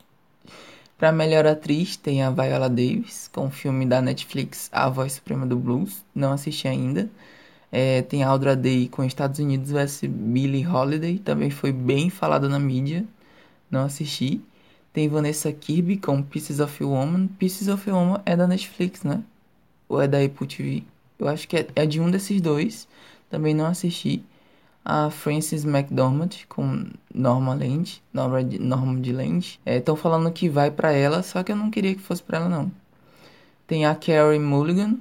Pra 0.97 1.11
melhor 1.11 1.47
atriz, 1.47 1.97
tem 1.97 2.21
a 2.21 2.29
Viola 2.29 2.69
Davis, 2.69 3.27
com 3.33 3.47
o 3.47 3.51
filme 3.51 3.87
da 3.87 4.01
Netflix 4.01 4.69
A 4.71 4.87
Voz 4.87 5.13
Suprema 5.13 5.47
do 5.47 5.57
Blues. 5.57 6.05
Não 6.13 6.31
assisti 6.31 6.67
ainda. 6.67 7.09
É, 7.71 8.01
tem 8.01 8.21
Audra 8.23 8.55
Day 8.55 8.89
com 8.89 9.03
Estados 9.03 9.39
Unidos 9.39 9.71
vs 9.71 10.01
Billie 10.03 10.67
Holiday, 10.67 11.19
também 11.19 11.49
foi 11.49 11.71
bem 11.71 12.09
falado 12.09 12.49
na 12.49 12.59
mídia, 12.59 13.05
não 13.69 13.85
assisti. 13.85 14.41
Tem 14.91 15.07
Vanessa 15.07 15.51
Kirby 15.53 15.97
com 15.97 16.21
Pieces 16.21 16.59
of 16.59 16.83
a 16.83 16.87
Woman. 16.87 17.27
Pieces 17.39 17.69
of 17.69 17.89
a 17.89 17.95
Woman 17.95 18.21
é 18.25 18.35
da 18.35 18.45
Netflix, 18.45 19.03
né? 19.03 19.23
Ou 19.87 20.01
é 20.01 20.07
da 20.07 20.21
Apple 20.21 20.47
TV? 20.47 20.83
Eu 21.17 21.29
acho 21.29 21.47
que 21.47 21.55
é, 21.55 21.67
é 21.75 21.85
de 21.85 22.01
um 22.01 22.11
desses 22.11 22.41
dois, 22.41 22.87
também 23.29 23.53
não 23.53 23.65
assisti. 23.67 24.23
A 24.83 25.09
Frances 25.09 25.63
McDormand 25.63 26.29
com 26.49 26.87
Norma 27.13 27.53
Land, 27.53 28.03
Norma 28.11 28.43
de, 28.43 28.59
Norma 28.59 28.99
de 28.99 29.13
Land. 29.13 29.59
Estão 29.65 29.95
é, 29.95 29.97
falando 29.97 30.31
que 30.31 30.49
vai 30.49 30.71
para 30.71 30.91
ela, 30.91 31.23
só 31.23 31.43
que 31.43 31.51
eu 31.51 31.55
não 31.55 31.71
queria 31.71 31.95
que 31.95 32.01
fosse 32.01 32.23
para 32.23 32.39
ela 32.39 32.49
não. 32.49 32.71
Tem 33.67 33.85
a 33.85 33.95
Carrie 33.95 34.39
Mulligan 34.39 34.97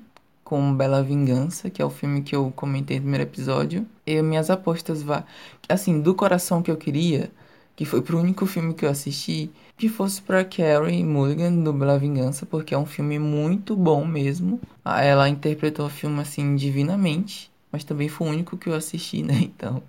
com 0.51 0.75
Bela 0.75 1.01
Vingança, 1.01 1.71
que 1.71 1.81
é 1.81 1.85
o 1.85 1.91
filme 1.91 2.23
que 2.23 2.35
eu 2.35 2.53
comentei 2.57 2.97
no 2.97 3.03
primeiro 3.03 3.23
episódio. 3.23 3.87
E 4.05 4.21
minhas 4.21 4.51
apostas 4.51 5.01
vá, 5.01 5.25
assim, 5.69 6.01
do 6.01 6.13
coração 6.13 6.61
que 6.61 6.69
eu 6.73 6.77
queria, 6.77 7.31
que 7.77 7.85
foi 7.85 8.03
pro 8.03 8.19
único 8.19 8.45
filme 8.47 8.75
que 8.75 8.85
eu 8.85 8.91
assisti, 8.91 9.49
que 9.77 9.89
fosse 9.89 10.21
para 10.21 10.45
Carrie 10.45 11.05
Mulligan 11.05 11.53
do 11.63 11.73
Bela 11.73 11.97
Vingança, 12.01 12.45
porque 12.45 12.75
é 12.75 12.79
um 12.79 12.85
filme 12.85 13.17
muito 13.17 13.77
bom 13.77 14.05
mesmo. 14.05 14.61
Ah, 14.85 15.05
ela 15.05 15.29
interpretou 15.29 15.87
o 15.87 15.89
filme 15.89 16.21
assim 16.21 16.57
divinamente, 16.57 17.49
mas 17.71 17.85
também 17.85 18.09
foi 18.09 18.27
o 18.27 18.31
único 18.31 18.59
que 18.59 18.69
eu 18.69 18.75
assisti, 18.75 19.23
né? 19.23 19.35
Então, 19.43 19.81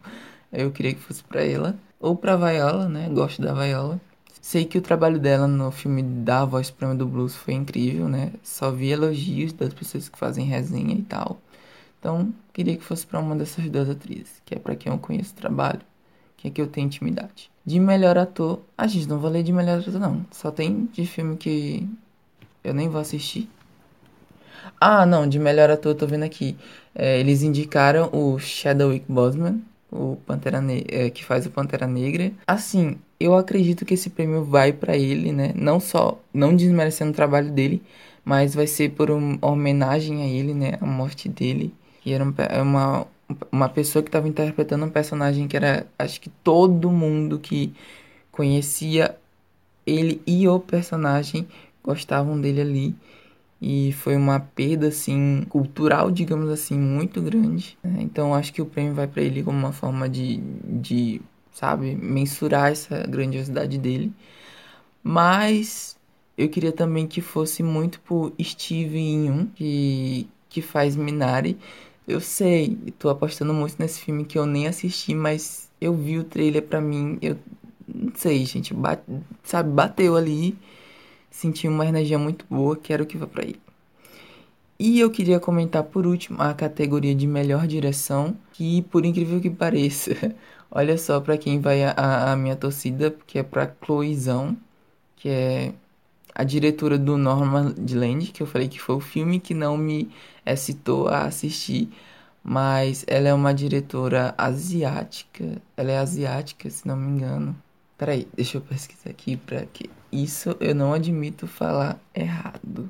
eu 0.53 0.69
queria 0.69 0.93
que 0.93 1.01
fosse 1.01 1.23
para 1.23 1.43
ela 1.43 1.75
ou 1.99 2.15
para 2.15 2.37
Viola, 2.37 2.87
né? 2.87 3.09
Gosto 3.09 3.41
da 3.41 3.51
Viola. 3.55 3.99
Sei 4.41 4.65
que 4.65 4.77
o 4.77 4.81
trabalho 4.81 5.19
dela 5.19 5.47
no 5.47 5.69
filme 5.71 6.01
da 6.01 6.43
Voz 6.43 6.67
Suprema 6.67 6.95
do 6.95 7.05
Blues 7.05 7.35
foi 7.35 7.53
incrível, 7.53 8.09
né? 8.09 8.33
Só 8.41 8.71
vi 8.71 8.89
elogios 8.89 9.53
das 9.53 9.71
pessoas 9.71 10.09
que 10.09 10.17
fazem 10.17 10.45
resenha 10.45 10.95
e 10.95 11.03
tal. 11.03 11.39
Então, 11.99 12.33
queria 12.51 12.75
que 12.75 12.83
fosse 12.83 13.05
para 13.05 13.19
uma 13.19 13.35
dessas 13.35 13.69
duas 13.69 13.87
atrizes, 13.87 14.41
que 14.43 14.55
é 14.55 14.59
para 14.59 14.75
quem 14.75 14.91
eu 14.91 14.97
conheço 14.97 15.33
o 15.33 15.35
trabalho, 15.35 15.81
que 16.35 16.47
é 16.47 16.51
que 16.51 16.59
eu 16.59 16.65
tenho 16.65 16.87
intimidade. 16.87 17.51
De 17.63 17.79
melhor 17.79 18.17
ator, 18.17 18.61
a 18.75 18.87
gente 18.87 19.07
não 19.07 19.19
vou 19.19 19.29
ler 19.29 19.43
de 19.43 19.53
melhor 19.53 19.79
ator 19.79 19.93
não. 19.99 20.25
Só 20.31 20.49
tem 20.49 20.89
de 20.91 21.05
filme 21.05 21.37
que 21.37 21.87
eu 22.63 22.73
nem 22.73 22.89
vou 22.89 22.99
assistir. 22.99 23.47
Ah, 24.79 25.05
não, 25.05 25.29
de 25.29 25.37
melhor 25.37 25.69
ator, 25.69 25.93
tô 25.93 26.07
vendo 26.07 26.23
aqui. 26.23 26.57
É, 26.95 27.19
eles 27.19 27.43
indicaram 27.43 28.09
o 28.11 28.39
Chadwick 28.39 29.05
Boseman, 29.07 29.61
o 29.91 30.17
Pantera 30.25 30.61
ne 30.61 30.85
é, 30.87 31.09
que 31.09 31.23
faz 31.23 31.45
o 31.45 31.51
Pantera 31.51 31.85
Negra. 31.85 32.31
Assim, 32.47 32.97
eu 33.19 33.35
acredito 33.35 33.85
que 33.85 33.93
esse 33.93 34.09
prêmio 34.09 34.43
vai 34.43 34.71
para 34.71 34.95
ele, 34.95 35.31
né? 35.31 35.51
Não 35.55 35.79
só, 35.79 36.19
não 36.33 36.55
desmerecendo 36.55 37.11
o 37.11 37.15
trabalho 37.15 37.51
dele, 37.51 37.83
mas 38.23 38.55
vai 38.55 38.67
ser 38.67 38.91
por 38.91 39.11
uma 39.11 39.37
homenagem 39.41 40.23
a 40.23 40.25
ele, 40.25 40.53
né? 40.53 40.77
A 40.79 40.85
morte 40.85 41.27
dele. 41.27 41.73
Que 42.01 42.13
era 42.13 42.25
é 42.49 42.61
uma, 42.61 43.05
uma 43.51 43.69
pessoa 43.69 44.01
que 44.01 44.09
estava 44.09 44.27
interpretando 44.27 44.85
um 44.85 44.89
personagem 44.89 45.47
que 45.47 45.57
era, 45.57 45.85
acho 45.99 46.21
que 46.21 46.29
todo 46.29 46.89
mundo 46.89 47.37
que 47.37 47.73
conhecia 48.31 49.15
ele 49.85 50.21
e 50.25 50.47
o 50.47 50.59
personagem 50.59 51.47
gostavam 51.83 52.39
dele 52.39 52.61
ali. 52.61 52.95
E 53.61 53.93
foi 53.93 54.15
uma 54.15 54.39
perda, 54.39 54.87
assim, 54.87 55.43
cultural, 55.49 56.09
digamos 56.11 56.49
assim, 56.49 56.77
muito 56.79 57.21
grande. 57.21 57.77
Né? 57.83 58.01
Então 58.01 58.33
acho 58.33 58.51
que 58.53 58.61
o 58.61 58.65
prêmio 58.65 58.95
vai 58.95 59.07
para 59.07 59.21
ele 59.21 59.43
como 59.43 59.57
uma 59.57 59.71
forma 59.71 60.09
de, 60.09 60.37
de, 60.65 61.21
sabe, 61.53 61.95
mensurar 61.95 62.71
essa 62.71 63.05
grandiosidade 63.07 63.77
dele. 63.77 64.11
Mas 65.03 65.97
eu 66.37 66.49
queria 66.49 66.71
também 66.71 67.07
que 67.07 67.21
fosse 67.21 67.63
muito 67.63 67.99
por 68.01 68.33
Steve 68.41 68.97
Yeun, 68.97 69.47
que, 69.55 70.27
que 70.49 70.61
faz 70.61 70.95
Minari. 70.95 71.57
Eu 72.07 72.19
sei, 72.19 72.77
tô 72.97 73.09
apostando 73.09 73.53
muito 73.53 73.75
nesse 73.79 74.01
filme 74.01 74.25
que 74.25 74.37
eu 74.39 74.45
nem 74.45 74.67
assisti, 74.67 75.13
mas 75.13 75.69
eu 75.79 75.95
vi 75.95 76.17
o 76.17 76.23
trailer 76.23 76.63
pra 76.63 76.81
mim, 76.81 77.17
eu 77.21 77.37
não 77.87 78.11
sei, 78.15 78.45
gente, 78.45 78.73
bate, 78.73 79.03
sabe, 79.43 79.69
bateu 79.71 80.15
ali 80.15 80.57
senti 81.31 81.67
uma 81.67 81.85
energia 81.85 82.19
muito 82.19 82.45
boa, 82.49 82.75
quero 82.75 83.05
que 83.05 83.17
vá 83.17 83.25
para 83.25 83.43
aí. 83.43 83.55
E 84.77 84.99
eu 84.99 85.11
queria 85.11 85.39
comentar 85.39 85.83
por 85.83 86.07
último 86.07 86.41
a 86.41 86.53
categoria 86.53 87.13
de 87.15 87.27
melhor 87.27 87.67
direção, 87.67 88.35
que 88.51 88.81
por 88.83 89.05
incrível 89.05 89.39
que 89.39 89.49
pareça, 89.49 90.11
olha 90.71 90.97
só 90.97 91.19
para 91.21 91.37
quem 91.37 91.59
vai 91.61 91.83
a, 91.83 92.31
a, 92.31 92.35
minha 92.35 92.55
torcida, 92.55 93.15
que 93.27 93.37
é 93.39 93.43
para 93.43 93.73
Chloezão, 93.85 94.57
que 95.15 95.29
é 95.29 95.73
a 96.33 96.43
diretora 96.43 96.97
do 96.97 97.15
Land, 97.15 98.31
que 98.31 98.41
eu 98.41 98.47
falei 98.47 98.67
que 98.67 98.79
foi 98.79 98.95
o 98.95 98.99
filme 98.99 99.39
que 99.39 99.53
não 99.53 99.77
me 99.77 100.09
excitou 100.45 101.07
a 101.07 101.25
assistir, 101.25 101.89
mas 102.43 103.05
ela 103.07 103.27
é 103.29 103.33
uma 103.33 103.53
diretora 103.53 104.33
asiática, 104.37 105.61
ela 105.77 105.91
é 105.91 105.97
asiática, 105.99 106.69
se 106.69 106.87
não 106.87 106.95
me 106.97 107.07
engano. 107.07 107.55
Peraí, 107.97 108.27
deixa 108.35 108.57
eu 108.57 108.61
pesquisar 108.61 109.11
aqui 109.11 109.37
pra 109.37 109.65
que 109.67 109.89
isso 110.11 110.55
eu 110.59 110.75
não 110.75 110.93
admito 110.93 111.47
falar 111.47 111.99
errado. 112.13 112.89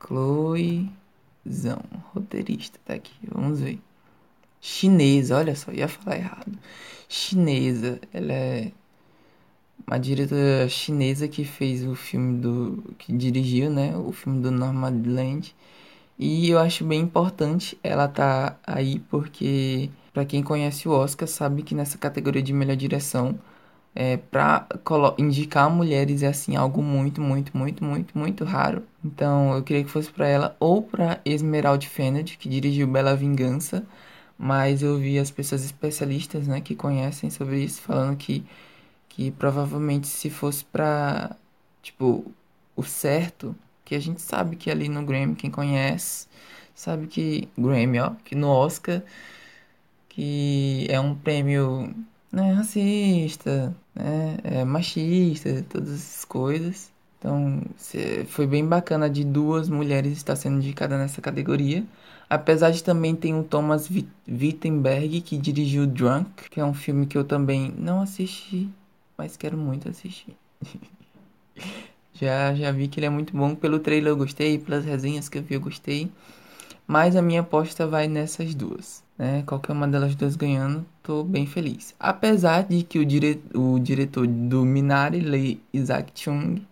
Chloezão, 0.00 1.82
roteirista, 2.14 2.78
tá 2.84 2.94
aqui, 2.94 3.14
vamos 3.30 3.60
ver. 3.60 3.80
Chinesa, 4.60 5.36
olha 5.36 5.54
só, 5.54 5.72
ia 5.72 5.88
falar 5.88 6.16
errado. 6.16 6.58
Chinesa, 7.08 8.00
ela 8.12 8.32
é 8.32 8.72
uma 9.86 9.98
diretora 9.98 10.68
chinesa 10.68 11.28
que 11.28 11.44
fez 11.44 11.84
o 11.84 11.94
filme 11.94 12.40
do. 12.40 12.94
que 12.98 13.12
dirigiu, 13.12 13.70
né? 13.70 13.96
O 13.96 14.12
filme 14.12 14.40
do 14.42 14.50
Nomadland. 14.50 15.54
E 16.18 16.48
eu 16.50 16.58
acho 16.58 16.84
bem 16.84 17.00
importante 17.00 17.78
ela 17.82 18.08
tá 18.08 18.58
aí 18.66 19.00
porque 19.10 19.90
para 20.14 20.24
quem 20.24 20.42
conhece 20.42 20.88
o 20.88 20.92
Oscar 20.92 21.28
sabe 21.28 21.62
que 21.62 21.74
nessa 21.74 21.98
categoria 21.98 22.42
de 22.42 22.52
melhor 22.52 22.76
direção 22.76 23.38
é, 23.96 24.18
para 24.18 24.68
indicar 25.18 25.70
mulheres 25.70 26.22
é 26.22 26.28
assim 26.28 26.54
algo 26.54 26.82
muito, 26.82 27.20
muito, 27.20 27.56
muito, 27.56 27.82
muito, 27.82 28.18
muito 28.18 28.44
raro. 28.44 28.82
Então 29.02 29.54
eu 29.56 29.62
queria 29.62 29.82
que 29.84 29.90
fosse 29.90 30.10
para 30.10 30.28
ela 30.28 30.56
ou 30.60 30.82
para 30.82 31.18
Esmeralda 31.24 31.86
Fenned, 31.86 32.36
que 32.36 32.48
dirigiu 32.48 32.86
Bela 32.86 33.16
Vingança, 33.16 33.86
mas 34.38 34.82
eu 34.82 34.98
vi 34.98 35.18
as 35.18 35.30
pessoas 35.30 35.64
especialistas, 35.64 36.46
né, 36.46 36.60
que 36.60 36.74
conhecem 36.76 37.30
sobre 37.30 37.64
isso 37.64 37.80
falando 37.82 38.16
que 38.16 38.44
que 39.08 39.30
provavelmente 39.32 40.06
se 40.08 40.28
fosse 40.30 40.64
para 40.64 41.36
tipo 41.82 42.24
o 42.76 42.82
certo, 42.82 43.56
que 43.84 43.94
a 43.94 43.98
gente 44.00 44.20
sabe 44.20 44.56
que 44.56 44.70
ali 44.70 44.88
no 44.88 45.04
Grammy 45.04 45.34
quem 45.36 45.50
conhece 45.50 46.28
sabe 46.74 47.06
que 47.06 47.48
Grammy, 47.58 48.00
ó, 48.00 48.10
que 48.24 48.34
no 48.34 48.48
Oscar 48.48 49.02
que 50.08 50.86
é 50.90 51.00
um 51.00 51.14
prêmio 51.14 51.94
né, 52.36 52.52
racista, 52.52 53.74
né, 53.94 54.36
é 54.44 54.64
machista, 54.64 55.64
todas 55.70 55.94
essas 55.94 56.24
coisas. 56.24 56.92
Então, 57.18 57.62
foi 58.26 58.46
bem 58.46 58.64
bacana 58.64 59.08
de 59.08 59.24
duas 59.24 59.70
mulheres 59.70 60.12
estar 60.12 60.36
sendo 60.36 60.58
indicadas 60.58 60.98
nessa 60.98 61.22
categoria. 61.22 61.82
Apesar 62.28 62.70
de 62.70 62.84
também 62.84 63.16
ter 63.16 63.32
o 63.32 63.42
Thomas 63.42 63.88
Wittenberg, 64.28 65.22
que 65.22 65.38
dirigiu 65.38 65.86
Drunk, 65.86 66.50
que 66.50 66.60
é 66.60 66.64
um 66.64 66.74
filme 66.74 67.06
que 67.06 67.16
eu 67.16 67.24
também 67.24 67.72
não 67.78 68.02
assisti, 68.02 68.68
mas 69.16 69.36
quero 69.36 69.56
muito 69.56 69.88
assistir. 69.88 70.36
já, 72.12 72.54
já 72.54 72.70
vi 72.70 72.86
que 72.86 73.00
ele 73.00 73.06
é 73.06 73.10
muito 73.10 73.34
bom. 73.34 73.54
Pelo 73.54 73.78
trailer 73.78 74.12
eu 74.12 74.16
gostei, 74.16 74.58
pelas 74.58 74.84
resenhas 74.84 75.28
que 75.28 75.38
eu 75.38 75.42
vi 75.42 75.54
eu 75.54 75.60
gostei. 75.60 76.10
Mas 76.86 77.16
a 77.16 77.22
minha 77.22 77.40
aposta 77.40 77.86
vai 77.86 78.08
nessas 78.08 78.54
duas. 78.54 79.05
Né? 79.18 79.42
Qualquer 79.46 79.72
uma 79.72 79.88
delas 79.88 80.14
duas 80.14 80.36
ganhando, 80.36 80.84
tô 81.02 81.24
bem 81.24 81.46
feliz. 81.46 81.94
Apesar 81.98 82.62
de 82.64 82.82
que 82.82 82.98
o, 82.98 83.04
dire... 83.04 83.42
o 83.54 83.78
diretor 83.78 84.26
do 84.26 84.64
Minari, 84.64 85.20
Lee 85.20 85.60
Isaac 85.72 86.12
Chung, 86.14 86.62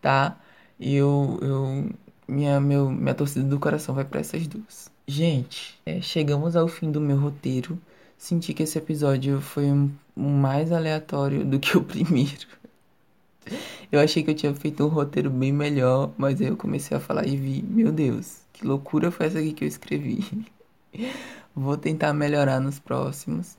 tá? 0.00 0.36
Eu, 0.80 1.38
eu, 1.42 1.90
minha, 2.28 2.60
meu, 2.60 2.90
minha 2.90 3.14
torcida 3.14 3.44
do 3.44 3.58
coração 3.58 3.94
vai 3.94 4.04
para 4.04 4.20
essas 4.20 4.46
duas. 4.46 4.90
Gente, 5.06 5.78
é, 5.86 6.00
chegamos 6.00 6.56
ao 6.56 6.66
fim 6.68 6.90
do 6.90 7.00
meu 7.00 7.18
roteiro. 7.18 7.78
Senti 8.18 8.52
que 8.52 8.62
esse 8.64 8.78
episódio 8.78 9.40
foi 9.40 9.66
um, 9.66 9.90
um 10.16 10.30
mais 10.30 10.72
aleatório 10.72 11.44
do 11.44 11.60
que 11.60 11.76
o 11.76 11.82
primeiro. 11.84 12.46
Eu 13.92 14.00
achei 14.00 14.22
que 14.24 14.30
eu 14.30 14.34
tinha 14.34 14.52
feito 14.54 14.84
um 14.84 14.88
roteiro 14.88 15.30
bem 15.30 15.52
melhor, 15.52 16.12
mas 16.18 16.40
aí 16.40 16.48
eu 16.48 16.56
comecei 16.56 16.96
a 16.96 17.00
falar 17.00 17.26
e 17.26 17.36
vi, 17.36 17.62
meu 17.62 17.92
Deus, 17.92 18.40
que 18.52 18.66
loucura 18.66 19.10
foi 19.12 19.26
essa 19.26 19.38
aqui 19.38 19.52
que 19.52 19.64
eu 19.64 19.68
escrevi. 19.68 20.24
Vou 21.58 21.74
tentar 21.78 22.12
melhorar 22.12 22.60
nos 22.60 22.78
próximos. 22.78 23.56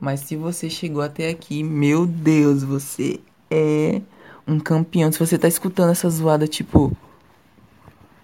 Mas 0.00 0.20
se 0.20 0.34
você 0.34 0.70
chegou 0.70 1.02
até 1.02 1.28
aqui, 1.28 1.62
meu 1.62 2.06
Deus, 2.06 2.62
você 2.62 3.20
é 3.50 4.00
um 4.48 4.58
campeão. 4.58 5.12
Se 5.12 5.18
você 5.18 5.36
tá 5.36 5.46
escutando 5.46 5.90
essa 5.90 6.08
zoada, 6.08 6.48
tipo. 6.48 6.96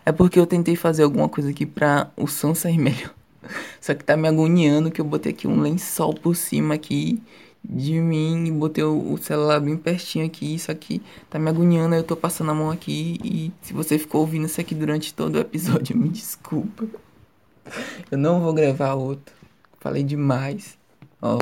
É 0.06 0.10
porque 0.10 0.38
eu 0.40 0.46
tentei 0.46 0.74
fazer 0.74 1.02
alguma 1.02 1.28
coisa 1.28 1.50
aqui 1.50 1.66
pra 1.66 2.10
o 2.16 2.26
som 2.26 2.54
sair 2.54 2.78
melhor. 2.78 3.14
Só 3.78 3.94
que 3.94 4.02
tá 4.02 4.16
me 4.16 4.26
agoniando 4.26 4.90
que 4.90 5.02
eu 5.02 5.04
botei 5.04 5.32
aqui 5.32 5.46
um 5.46 5.60
lençol 5.60 6.14
por 6.14 6.34
cima 6.34 6.74
aqui 6.74 7.22
de 7.62 8.00
mim 8.00 8.46
e 8.46 8.50
botei 8.50 8.82
o, 8.82 9.18
celular 9.18 9.60
bem 9.60 9.76
pertinho 9.76 10.24
aqui. 10.24 10.54
Isso 10.54 10.72
aqui 10.72 11.02
tá 11.28 11.38
me 11.38 11.50
agoniando, 11.50 11.94
eu 11.94 12.02
tô 12.02 12.16
passando 12.16 12.52
a 12.52 12.54
mão 12.54 12.70
aqui. 12.70 13.18
E 13.22 13.52
se 13.60 13.74
você 13.74 13.98
ficou 13.98 14.22
ouvindo 14.22 14.46
isso 14.46 14.62
aqui 14.62 14.74
durante 14.74 15.12
todo 15.12 15.34
o 15.34 15.40
episódio, 15.40 15.94
me 15.98 16.08
desculpa. 16.08 16.86
Eu 18.10 18.18
não 18.18 18.40
vou 18.40 18.52
gravar 18.52 18.94
outro. 18.94 19.34
Falei 19.80 20.02
demais. 20.02 20.78
Ó. 21.20 21.38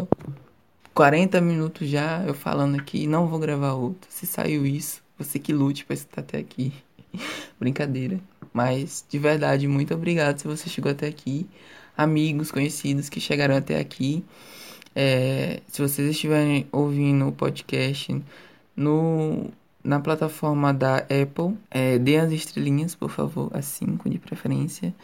40 0.95 1.41
minutos 1.41 1.89
já 1.89 2.25
eu 2.27 2.35
falando 2.35 2.77
aqui, 2.77 3.07
não 3.07 3.27
vou 3.27 3.39
gravar 3.39 3.75
outro. 3.75 4.11
Se 4.11 4.27
saiu 4.27 4.67
isso, 4.67 5.01
você 5.17 5.39
que 5.39 5.53
lute 5.53 5.85
pra 5.85 5.95
estar 5.95 6.21
até 6.21 6.39
aqui. 6.39 6.73
Brincadeira. 7.59 8.19
Mas, 8.53 9.05
de 9.09 9.19
verdade, 9.19 9.69
muito 9.69 9.95
obrigado 9.95 10.39
se 10.39 10.47
você 10.47 10.69
chegou 10.69 10.91
até 10.91 11.07
aqui. 11.07 11.47
Amigos, 11.97 12.51
conhecidos 12.51 13.09
que 13.09 13.21
chegaram 13.21 13.57
até 13.57 13.79
aqui. 13.79 14.25
É, 14.95 15.61
se 15.69 15.81
vocês 15.81 16.11
estiverem 16.11 16.67
ouvindo 16.73 17.29
o 17.29 17.33
podcast 17.33 18.21
no, 18.75 19.51
na 19.85 20.01
plataforma 20.01 20.75
da 20.75 20.99
Apple, 20.99 21.57
é, 21.71 21.99
dê 21.99 22.17
as 22.17 22.33
estrelinhas, 22.33 22.95
por 22.95 23.11
favor, 23.11 23.51
as 23.55 23.67
5 23.67 24.11
de 24.11 24.19
preferência. 24.19 24.95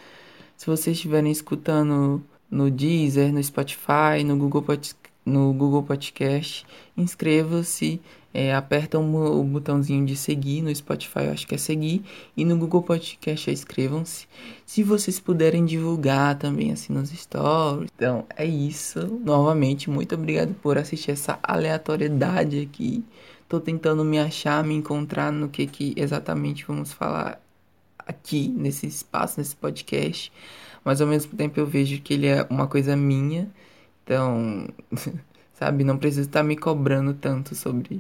Se 0.56 0.66
vocês 0.66 0.96
estiverem 0.96 1.30
escutando 1.30 2.22
no 2.50 2.70
Deezer, 2.70 3.32
no 3.32 3.42
Spotify, 3.42 4.22
no 4.24 4.36
Google 4.36 4.62
Podcast, 4.62 5.04
no 5.24 5.52
Google 5.52 5.82
Podcast. 5.82 6.66
Inscreva-se, 6.96 8.00
é, 8.32 8.54
aperta 8.54 8.98
o 8.98 9.44
botãozinho 9.44 10.04
de 10.04 10.16
seguir 10.16 10.62
no 10.62 10.74
Spotify, 10.74 11.24
eu 11.24 11.32
acho 11.32 11.46
que 11.46 11.54
é 11.54 11.58
seguir, 11.58 12.04
e 12.36 12.44
no 12.44 12.56
Google 12.56 12.82
Podcast 12.82 13.50
inscrevam-se. 13.50 14.26
Se 14.66 14.82
vocês 14.82 15.18
puderem 15.18 15.64
divulgar 15.64 16.36
também 16.38 16.72
assim 16.72 16.92
nos 16.92 17.10
stories. 17.10 17.90
Então 17.96 18.26
é 18.36 18.44
isso. 18.44 19.20
Novamente, 19.24 19.88
muito 19.88 20.14
obrigado 20.14 20.54
por 20.54 20.76
assistir 20.76 21.12
essa 21.12 21.38
aleatoriedade 21.42 22.60
aqui. 22.60 23.04
Tô 23.48 23.60
tentando 23.60 24.04
me 24.04 24.18
achar, 24.18 24.64
me 24.64 24.74
encontrar 24.74 25.30
no 25.30 25.48
que, 25.48 25.66
que 25.66 25.94
exatamente 25.96 26.64
vamos 26.66 26.92
falar 26.92 27.40
aqui 28.06 28.48
nesse 28.48 28.86
espaço, 28.86 29.40
nesse 29.40 29.56
podcast. 29.56 30.32
Mas 30.84 31.00
ao 31.00 31.06
mesmo 31.06 31.36
tempo 31.36 31.58
eu 31.58 31.66
vejo 31.66 32.00
que 32.00 32.14
ele 32.14 32.26
é 32.26 32.46
uma 32.50 32.66
coisa 32.66 32.96
minha 32.96 33.50
então, 34.04 34.68
sabe, 35.54 35.82
não 35.82 35.96
preciso 35.96 36.28
estar 36.28 36.42
me 36.42 36.56
cobrando 36.56 37.14
tanto 37.14 37.54
sobre 37.54 37.96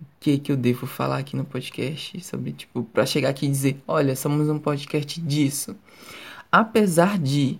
o 0.00 0.04
que 0.20 0.38
que 0.38 0.52
eu 0.52 0.56
devo 0.56 0.86
falar 0.86 1.18
aqui 1.18 1.36
no 1.36 1.44
podcast, 1.44 2.20
sobre 2.24 2.52
tipo, 2.52 2.84
para 2.84 3.04
chegar 3.04 3.30
aqui 3.30 3.46
e 3.46 3.50
dizer, 3.50 3.82
olha, 3.86 4.14
somos 4.14 4.48
um 4.48 4.58
podcast 4.58 5.20
disso. 5.20 5.76
Apesar 6.50 7.18
de 7.18 7.58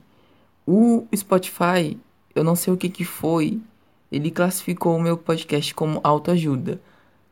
o 0.67 1.07
Spotify, 1.15 1.99
eu 2.35 2.45
não 2.45 2.55
sei 2.55 2.73
o 2.73 2.77
que 2.77 2.89
que 2.89 3.05
foi, 3.05 3.61
ele 4.11 4.31
classificou 4.31 4.97
o 4.97 5.03
meu 5.03 5.19
podcast 5.19 5.75
como 5.75 6.01
autoajuda. 6.05 6.81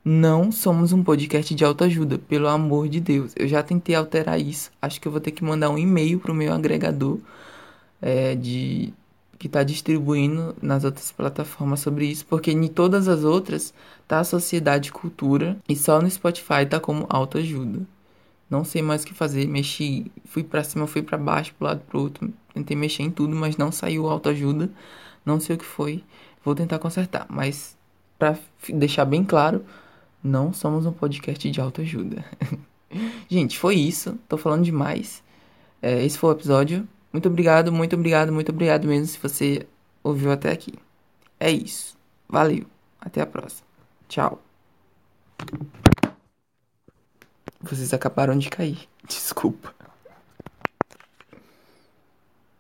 Não 0.05 0.51
somos 0.51 0.93
um 0.93 1.05
podcast 1.05 1.55
de 1.55 1.65
autoajuda, 1.65 2.19
pelo 2.19 2.49
amor 2.49 2.89
de 2.89 3.01
Deus. 3.01 3.33
Eu 3.37 3.47
já 3.47 3.63
tentei 3.63 3.95
alterar 3.95 4.41
isso. 4.41 4.71
Acho 4.81 5.01
que 5.01 5.07
eu 5.07 5.13
vou 5.13 5.21
ter 5.21 5.31
que 5.31 5.45
mandar 5.45 5.69
um 5.69 5.77
e-mail 5.77 6.19
pro 6.19 6.35
meu 6.35 6.53
agregador 6.53 7.19
é, 8.01 8.35
de 8.35 8.95
que 9.39 9.47
está 9.47 9.63
distribuindo 9.63 10.55
nas 10.61 10.85
outras 10.85 11.11
plataformas 11.13 11.81
sobre 11.81 12.07
isso, 12.07 12.27
porque 12.27 12.51
em 12.51 12.69
todas 12.69 13.09
as 13.09 13.25
outras 13.25 13.73
tá 14.07 14.23
sociedade 14.23 14.93
cultura 14.93 15.57
e 15.67 15.75
só 15.75 16.01
no 16.01 16.11
Spotify 16.11 16.67
tá 16.69 16.79
como 16.79 17.07
autoajuda. 17.09 17.81
Não 18.51 18.65
sei 18.65 18.83
mais 18.83 19.03
o 19.03 19.07
que 19.07 19.15
fazer, 19.15 19.47
mexi, 19.49 20.11
fui 20.27 20.45
para 20.45 20.63
cima, 20.65 20.87
fui 20.87 21.03
para 21.03 21.17
baixo, 21.17 21.55
pro 21.55 21.67
lado 21.67 21.81
pro 21.89 22.01
outro, 22.01 22.31
tentei 22.53 22.77
mexer 22.77 23.03
em 23.03 23.11
tudo, 23.11 23.35
mas 23.35 23.57
não 23.57 23.73
saiu 23.73 24.09
autoajuda. 24.11 24.71
Não 25.25 25.41
sei 25.41 25.57
o 25.57 25.59
que 25.59 25.65
foi. 25.65 26.05
Vou 26.45 26.55
tentar 26.55 26.79
consertar, 26.79 27.27
mas 27.31 27.77
para 28.19 28.39
deixar 28.69 29.05
bem 29.07 29.25
claro, 29.25 29.65
não 30.23 30.53
somos 30.53 30.87
um 30.87 30.93
podcast 30.93 31.51
de 31.51 31.61
autoajuda. 31.61 32.25
Gente, 33.29 33.59
foi 33.59 33.77
isso. 33.77 34.19
Tô 34.29 34.37
falando 34.37 34.65
demais. 34.65 35.23
É, 35.81 36.05
esse 36.05 36.19
foi 36.19 36.31
o 36.31 36.33
episódio. 36.33 36.87
Muito 37.13 37.29
obrigado, 37.29 37.73
muito 37.73 37.95
obrigado, 37.97 38.33
muito 38.33 38.51
obrigado 38.51 38.87
mesmo 38.87 39.07
se 39.07 39.19
você 39.19 39.67
ouviu 40.03 40.31
até 40.31 40.51
aqui. 40.51 40.75
É 41.39 41.51
isso. 41.51 41.97
Valeu. 42.29 42.67
Até 43.01 43.21
a 43.23 43.27
próxima. 43.27 43.67
Tchau. 44.09 44.43
Vocês 47.61 47.93
acabaram 47.93 48.39
de 48.39 48.51
cair. 48.51 48.89
Desculpa. 49.09 49.80